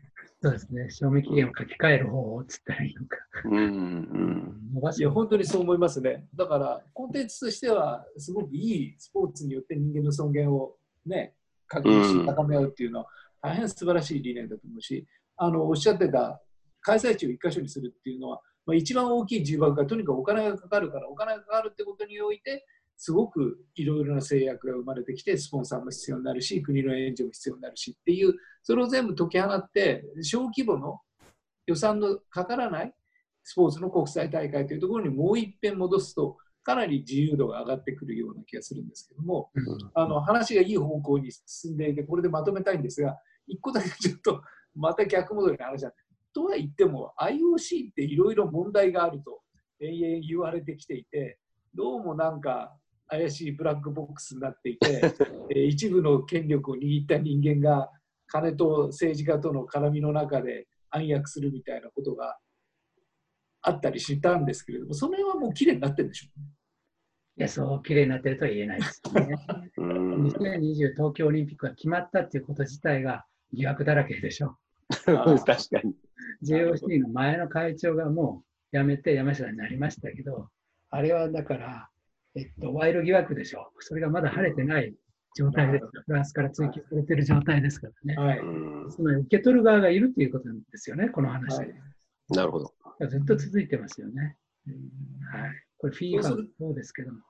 [0.43, 0.91] そうですね。
[0.91, 3.17] 賞味期限を書き換える方をつったらいいのか。
[3.45, 6.27] うんうん、いや、本当にそう思いますね。
[6.35, 10.75] だから、コンテンツとしては、すごくいいスポーツによって人間の尊厳を
[11.07, 11.35] ね、
[11.69, 13.07] 確認し、高め合うっていうのは、
[13.41, 15.07] 大変素晴らしい理念だと思うし、
[15.37, 16.43] あの、おっしゃってた
[16.83, 22.67] 開催地を一箇所にするっていうのは、まあ、一番大きい重箱がとにかくお金がかかるから、お金がかかるってことにおいて、
[22.97, 31.01] すごくいろいろな制約が生まれてきて、スポンサーも必要になるし、国の援助も必要になるしっていう、それを全部解き放って、小規模の
[31.67, 32.95] 予算のかからない
[33.43, 39.51] スポーツの国際大会というところにもう一遍戻すと、かなり自由度が上がってくるような気がするんですけども、
[39.95, 43.19] あの話がいい方向に進んでいて、これでまとめたいんですが、
[43.49, 44.43] 一個だけちょっと
[44.77, 45.93] また逆戻りの話だ。
[46.35, 49.41] とは言っても、IOC っていろいろ問題があると
[49.81, 51.39] 延々言われてきていて、
[51.75, 52.77] どうもなんか
[53.09, 55.03] 怪しいブラックボックスになっていて、
[55.55, 57.91] え一部の権力を握った人間が
[58.27, 62.39] 金と政治家との絡みの中で暗躍するみたいなことが
[63.63, 66.47] あったりしたんですけれども、その辺はもう綺麗になってるんでしょうね。
[67.39, 69.37] いや、そう、綺麗になってるとは言えないですね。
[69.79, 74.57] 2020東京オリンピックが決まったっていうこと自体が疑惑だらけでしょ。
[74.91, 75.95] 確かに。
[76.43, 78.43] JOC の前の会長がも
[78.73, 80.49] う辞めて山下になりましたけど、
[80.91, 81.89] あれはだから、
[82.35, 83.83] えっと、賄賂疑惑でしょう。
[83.83, 84.95] それがまだ晴れてない
[85.37, 85.87] 状態です。
[86.07, 88.17] フランスから追及されている状態ですからね。
[88.17, 88.41] はい、
[88.91, 91.59] つまり受け取る側がいるということなんですよね、この話。
[91.59, 91.75] はい、
[92.31, 92.73] なるほど。
[93.09, 94.37] ずっと続いてますよね。
[95.33, 97.21] はい、これ、フィーファもそうですけども。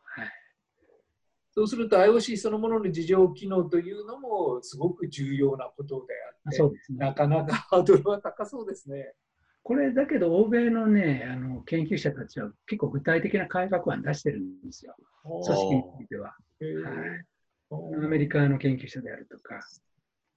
[1.54, 6.14] はいそうすると IOC そのものの事情機能というのもすごく重要なことで
[6.46, 6.98] あって、ね。
[6.98, 9.12] なかなかハードルは高そうですね。
[9.62, 14.96] これだけど、欧米のね、あの研究者たちは結構具体的な改革案出してるんですよ。
[15.22, 16.24] 組織については。
[16.24, 16.36] はい
[17.72, 19.54] アメリカの研究者であるとか。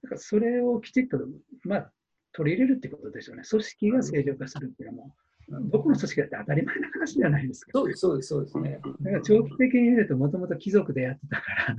[0.02, 1.18] だからそれをきちっと、
[1.64, 1.92] まあ、
[2.32, 3.42] 取り入れるってことですよね。
[3.48, 5.14] 組織が正常化するっていうのも、
[5.48, 7.70] どこの組織だって当たり前な話じゃないですか。
[7.72, 8.80] そうです、そうです、そうですね。
[9.00, 11.76] だから長期的に見ると、もともと貴族でやってたから、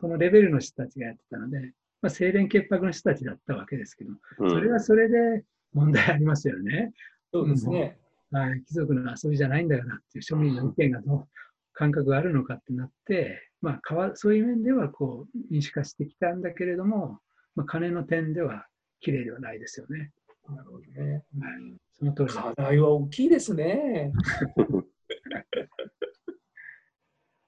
[0.00, 6.92] そのレベルの人たちがやってたので、まあ、清廉潔白の人たちだったわけですけど、うんそれはそれで問題ありますよね。
[7.32, 7.98] そうですね。
[8.30, 11.28] はい、貴族の遊びじゃないんだよなっていう庶民の意見がどう
[11.72, 17.18] 感覚があるのかってなって、まあ、変わそういう面ではこう民主化してきたんだけれども、
[17.56, 18.66] まあ、金の点では
[19.00, 20.12] 綺麗ではないですよね。
[20.48, 21.12] なるほどね。
[21.12, 21.59] はい、
[22.00, 22.30] その通り。
[22.30, 24.12] 課題は大きいですね。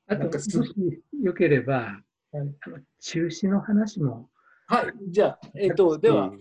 [0.06, 2.54] あと、もしよければ、はい。
[2.60, 4.30] あの中止の話も、
[4.66, 6.40] はい、じゃあ、えっと、では、うん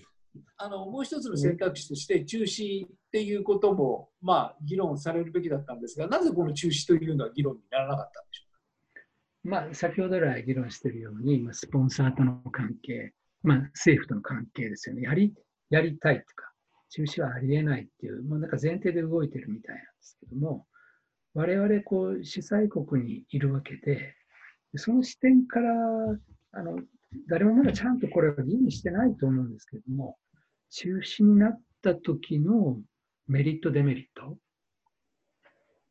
[0.58, 8.48] あのもう一つの選択肢として中止っていうことも、まあ、議論されるべきだったんですが、なぜこの中止というのは議論にならなかったんでしょ
[9.44, 13.12] まあ、先ほど来議論しているように、まあ、スポンサーとの関係、
[13.44, 15.02] まあ、政府との関係ですよね。
[15.02, 15.34] やり
[15.72, 16.51] やりたいとか、
[16.92, 20.68] 中止はありえないっていう、もうなんか前提で動いてるみたいなんですけども、
[21.34, 24.14] 我々こう主催国にいるわけで、
[24.76, 25.72] その視点から
[26.52, 26.80] あの
[27.28, 30.18] 誰もまだちゃんとこれは議論してないと思うんですけども、
[30.70, 32.78] 中止になった時の
[33.28, 34.38] メリット、デメリット。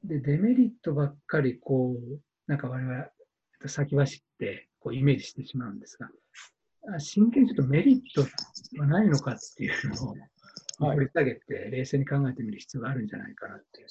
[0.05, 3.07] で、デメリットばっかりこう、なんか我々
[3.66, 6.11] 先走ってこうイメージしてしまうんですが、
[6.98, 8.22] 真剣にちょっとメリット
[8.80, 10.14] はないのかっていうのを
[10.86, 13.84] 掘り下げて冷静に考えてみる必要があるんじゃないかなって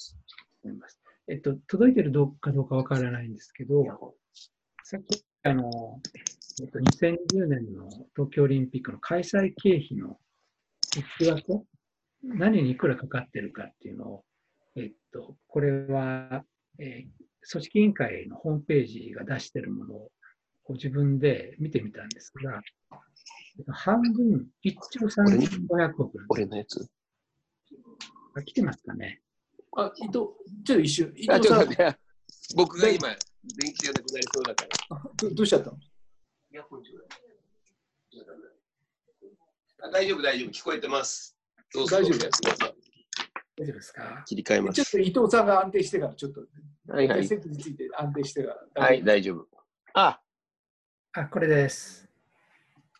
[0.64, 1.00] 思います。
[1.28, 3.84] えっと、届いてるどかどうかわからないんですけど、
[4.84, 6.00] さっきあの、
[6.60, 10.18] えっと、2020年の東京オリンピックの開催経費の
[11.20, 11.62] 内訳、
[12.22, 14.24] 何にいくらかかってるかっていうのを、
[14.76, 16.44] えっと、これは、
[16.78, 20.10] えー組織委員会のホームページが出しているものを
[20.74, 22.60] 自分で見てみたんですが、えっ
[22.90, 22.96] と
[23.68, 26.88] 半分、1兆3500億俺のやつ？
[28.34, 29.20] あ来てますかね。
[29.76, 31.98] あ、伊藤、ちょっと一瞬、伊あ、藤さんちょっと待って。
[32.56, 34.96] 僕が今、電気がなくなりそうだから。
[34.96, 35.76] あどどうしちゃったの？
[36.52, 37.08] イヤホンちょうだい
[39.82, 40.48] あ大丈夫、大丈夫。
[40.50, 41.36] 聞こえてます。
[41.72, 42.74] どうぞ大丈夫どうぞやってください
[43.56, 44.24] 大丈夫ですか？
[44.26, 44.92] 切り替えまちょっす。
[44.92, 46.40] と伊藤さんが安定してから、ちょっと、
[46.88, 47.26] はいはい。
[47.26, 48.82] 席について安定してから。
[48.82, 49.46] はい、大丈夫。
[49.94, 50.20] あ、
[51.12, 52.09] あ、これです。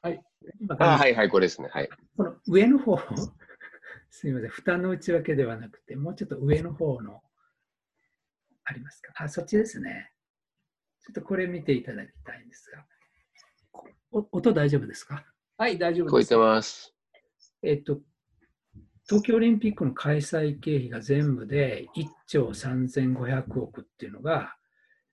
[0.02, 0.22] はい。
[0.60, 1.68] 今あはいはい、これですね。
[1.70, 1.88] はい。
[2.16, 2.96] この上の方、
[4.10, 7.22] すみません、負担の内訳ではなくて、もうちょっと上の方の、
[8.64, 9.12] ありますか？
[9.16, 10.12] あ、そっちですね。
[11.00, 12.86] ちょっとこれ見ていただきたいんですが、
[14.12, 15.24] お音大丈夫ですか？
[15.58, 16.54] はい、大丈夫です聞こえて。
[16.56, 16.94] ます。
[17.62, 18.00] えっと、
[19.06, 24.56] 東京オリンピックの開催経費が全部で1兆3500億っていうのが、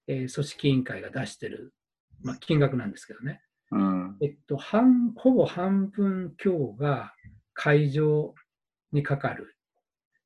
[0.08, 1.74] えー組織委員会が出してる、
[2.22, 3.42] まあ、金額なんですけどね。
[3.72, 4.18] うん。
[4.22, 7.14] えっと、半ほぼ半分強が
[7.54, 8.34] 会場
[8.92, 9.56] にかかる、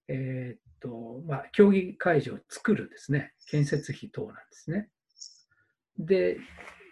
[0.08, 4.90] えーっとまあ、競技会場を作るですね、建設費等なんですね。
[5.98, 6.38] で、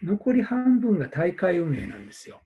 [0.03, 2.41] 残り半分が大会運営なんですよ。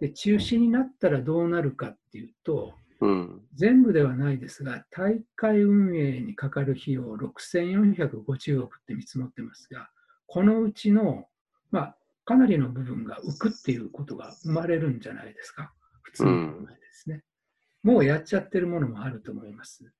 [0.00, 3.42] で、中止になったらどうなるかっていうと、うん。
[3.54, 9.90] 全部ではないですが、大会運営にかかる費用6450億って見積もってますが、
[10.26, 11.26] このうちの、
[11.70, 15.72] まあ、かなりの部分が浮くっていうことが生まれるんじゃないですか。
[16.02, 17.24] 普通の考えですね。
[17.82, 19.92] もうやっちゃってるものもあると思います。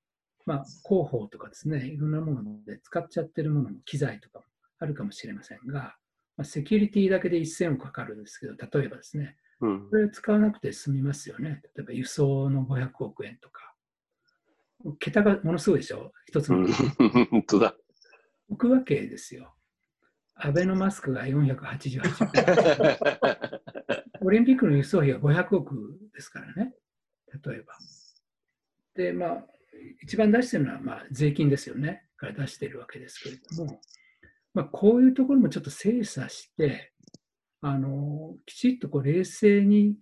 [0.46, 4.44] まあ、広報とかですね、いろんなもので使っちゃってるものも、機材とかも
[4.78, 5.96] あるかもしれませんが、
[6.36, 9.96] まあ、セキュリティだけで1000億かかるんですけど、例えばですね、うんこ。
[9.96, 11.60] れ使わなくて済みますよね。
[11.76, 13.74] 例えば輸送の500億円とか。
[14.98, 16.12] 桁がものすごいでしょ？
[16.26, 16.66] 一つのうん。
[17.30, 17.74] 本当だ。
[18.48, 19.54] 置くわけですよ。
[20.42, 23.50] アベノマスクが488億。
[24.26, 26.74] オリンピックの輸送費が500億ですからね。
[27.44, 27.78] 例えば。
[28.94, 29.46] で、まあ、
[30.02, 32.06] 一番出してるのは、まあ、税金ですよね。
[32.16, 33.80] から出してるわけですけれども、
[34.52, 36.92] まあ、こういうところもちょっと精査して、
[37.62, 39.96] あの、きちっとこう冷静に、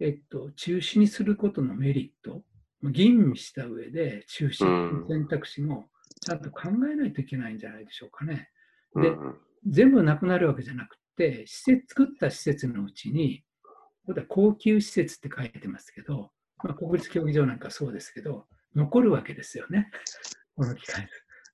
[0.00, 2.42] えっと、中止にすることのメリット、
[2.80, 8.48] まあ吟味した上で中止の選択肢もちゃんと考えないといけないんじゃないでしょうかね。
[8.94, 16.30] でうん全部なくなるわけじゃなくて、施設作った施設のうちに、ここでは高級施設って書いてますけど、
[16.62, 19.90] まあ、国立競技場なんかそうですけど、残るわけですよね、
[20.56, 21.08] この機会で。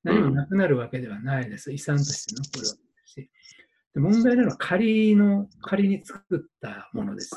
[0.05, 1.73] 何もなくなるわけではないです。
[1.73, 3.31] 遺産として残るわけですし、
[3.95, 7.31] で問題なのは仮の、仮に作ったものです。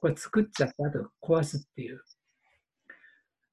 [0.00, 2.02] これ作っちゃった後壊すっていう。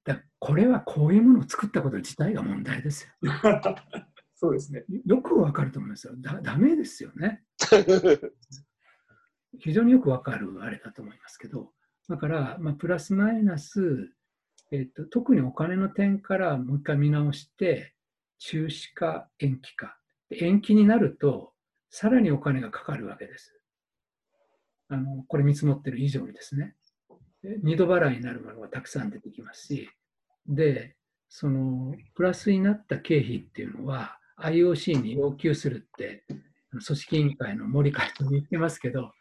[0.04, 3.32] だこれはこういうものを作ったこと自体が問題ですよ。
[4.40, 4.84] そうですね。
[5.04, 6.12] よくわかると思いますよ。
[6.16, 7.42] だダメですよね。
[9.58, 11.72] 非常によくわかるあれだと思いますけど、
[12.08, 14.14] だから、まあ、プラスマイナス、
[14.70, 17.96] えっと、特にお金の点からもう一回見直して、
[18.38, 19.98] 中止か延期か。
[20.28, 21.52] で延期になると、
[21.90, 23.60] さらにお金がかかるわけです。
[24.86, 26.76] あのこれ見積もってる以上にですね。
[27.42, 29.90] で二度払いになるものがたくさん出てきますし、
[30.46, 30.94] で、
[31.28, 36.24] そのプラスになった経費っていうのは IOC に要求するって、
[36.70, 39.12] 組織委員会の森会長言ってますけど、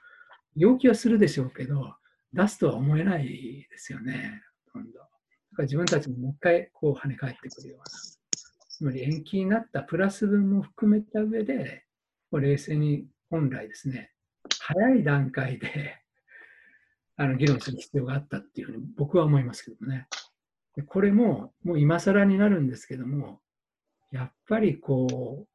[0.56, 1.96] 要求はするでしょうけど、
[2.34, 4.42] 出すとは思えないですよね、
[4.74, 5.00] ほとんど。
[5.00, 5.10] だか
[5.60, 7.86] ら自分たちももう一回こう跳ね返ってくるような。
[8.70, 11.86] つまり延期になったプラス分も含めた上で、
[12.30, 14.12] こう冷静に本来ですね、
[14.60, 15.98] 早い段階で
[17.16, 20.08] あの議論する必要があったっていうふうに僕は思いますけどね。
[20.86, 23.42] これももう今更になるんですけども、
[24.12, 25.48] やっぱりこう、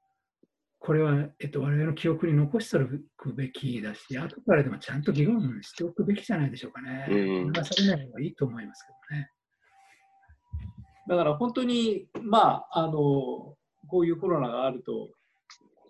[0.79, 2.81] これは、えっと、我々の記憶に残してお
[3.17, 7.07] くべきだし、後からでもちゃんと議論しておくべきじゃないでしょうかね。
[7.09, 9.31] うん流されない方がいいと思いますけどね。
[11.09, 12.93] だから本当に、まあ、あの
[13.89, 15.11] こういうコロナがあると、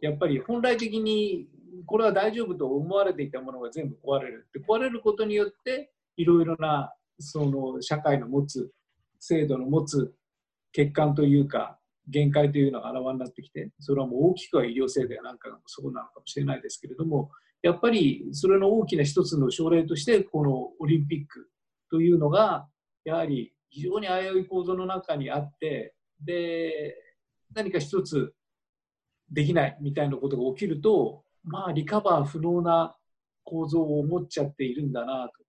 [0.02, 1.46] やっぱり本来的に
[1.86, 4.46] これは大丈夫と思われていたものが全部壊れる。
[4.52, 8.70] で壊れることによって、いろいろなその社会の持つ、
[9.20, 10.14] 制度の持つ
[10.74, 11.78] 欠陥というか、
[12.08, 17.30] 限界というのがあらわになってきて、それはもう大きくは医療制度やなんかがそうなのかもしれないですけれども、
[17.62, 21.48] やっぱりそれの大きな一つの症例として、このオリンピック
[21.90, 22.66] というのが、
[23.04, 26.96] やはり非常に危うい構造の中にあって、で、
[27.54, 28.34] 何か一つ
[29.30, 32.96] できないみたいなことが起きると、まあ、リカバー不能な
[33.44, 35.42] 構造を持っちゃっているんだなと。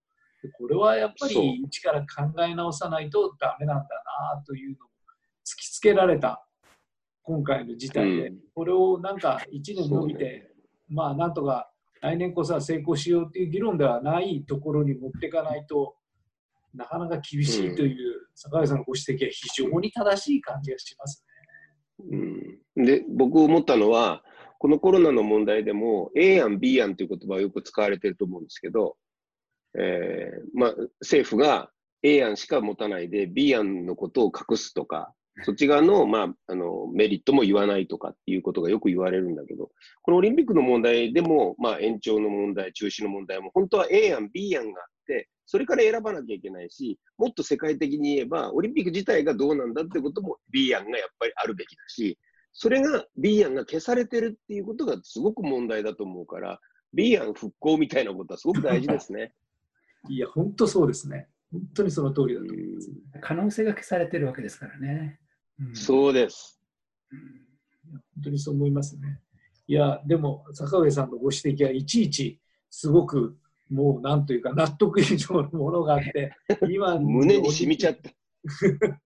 [0.44, 3.84] でこれはやっぱり一から考え直さないとダメなんだ
[4.36, 4.90] なというのを
[5.46, 6.46] 突きつけられた
[7.24, 8.38] 今回の事態で、うん。
[8.54, 10.52] これをなんか1年伸びて、
[10.90, 11.70] まあなんとか
[12.02, 15.96] 来年こそは成功しようっていう議論ではないところに持っていかないと
[16.74, 21.24] なかなか厳しいという坂井さんのご指摘は非常に正しい感じがします
[22.12, 22.16] う
[22.82, 24.24] ん、で僕思ったのは
[24.58, 28.98] このコロナの問題でも A 案 B 案という言葉がよく使われていると思うんですけど、
[29.78, 31.70] えーまあ、政府が
[32.02, 35.14] A 案しか持たないで B 案のことを隠すとか
[35.44, 39.72] そっち側の,、まあ、あのメリットも言わないとかっていうことがよく言われるんだけど
[40.04, 52.18] このオリンピックの問題でも、まあ、延長の問題中止の問題も本当は A 案 B 案があってそれから選ばなきゃいけないしもっと世界的に言えばオリンピック自体がどうなんだってことも B 案がやっぱりあるべきだし
[52.54, 56.60] それが B 案が消されてるっていうことがすごく問題だと思うから、
[56.94, 59.20] B 案復興みたいなことはすごく大事ですね。
[59.20, 59.34] ね。
[60.10, 61.28] いや、本当そうですね。
[61.52, 62.98] 本当にその通りだと思います、ね。
[63.22, 65.20] 可能性が消されてるわけですからね。
[65.60, 66.60] うんそうです。
[68.16, 69.20] 本当にそう思いますね。
[69.68, 72.40] いや、でも、坂上さんのご指摘はいちいち、
[72.70, 73.38] すごく、
[73.70, 76.36] もうなんというか、納得以上のものがあって、
[76.70, 78.12] 今の胸に染みちゃった。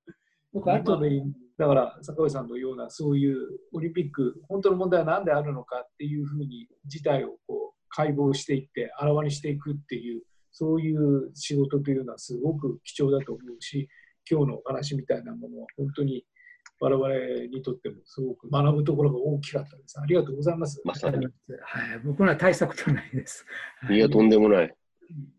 [0.51, 1.21] 僕、あと後で、
[1.57, 13.87] だから坂上さんのような、そういうオリンピック、本当の問題は何であるのかっていうふうに、事態をこう解剖していって、あらわにしていくっていう、そういう仕事というのはすごく貴重だと思うし、
[14.29, 16.25] 今日のお話みたいなものは、本当に
[16.79, 19.99] 我々にとってもすごく学ぶところが大きかったです。
[19.99, 20.81] ありがとうございます。
[20.83, 21.17] まさに。
[21.17, 21.29] はい、
[22.05, 23.45] 僕らは大したことないです。
[23.79, 24.65] はいいや、とんでもない。
[24.65, 25.36] うん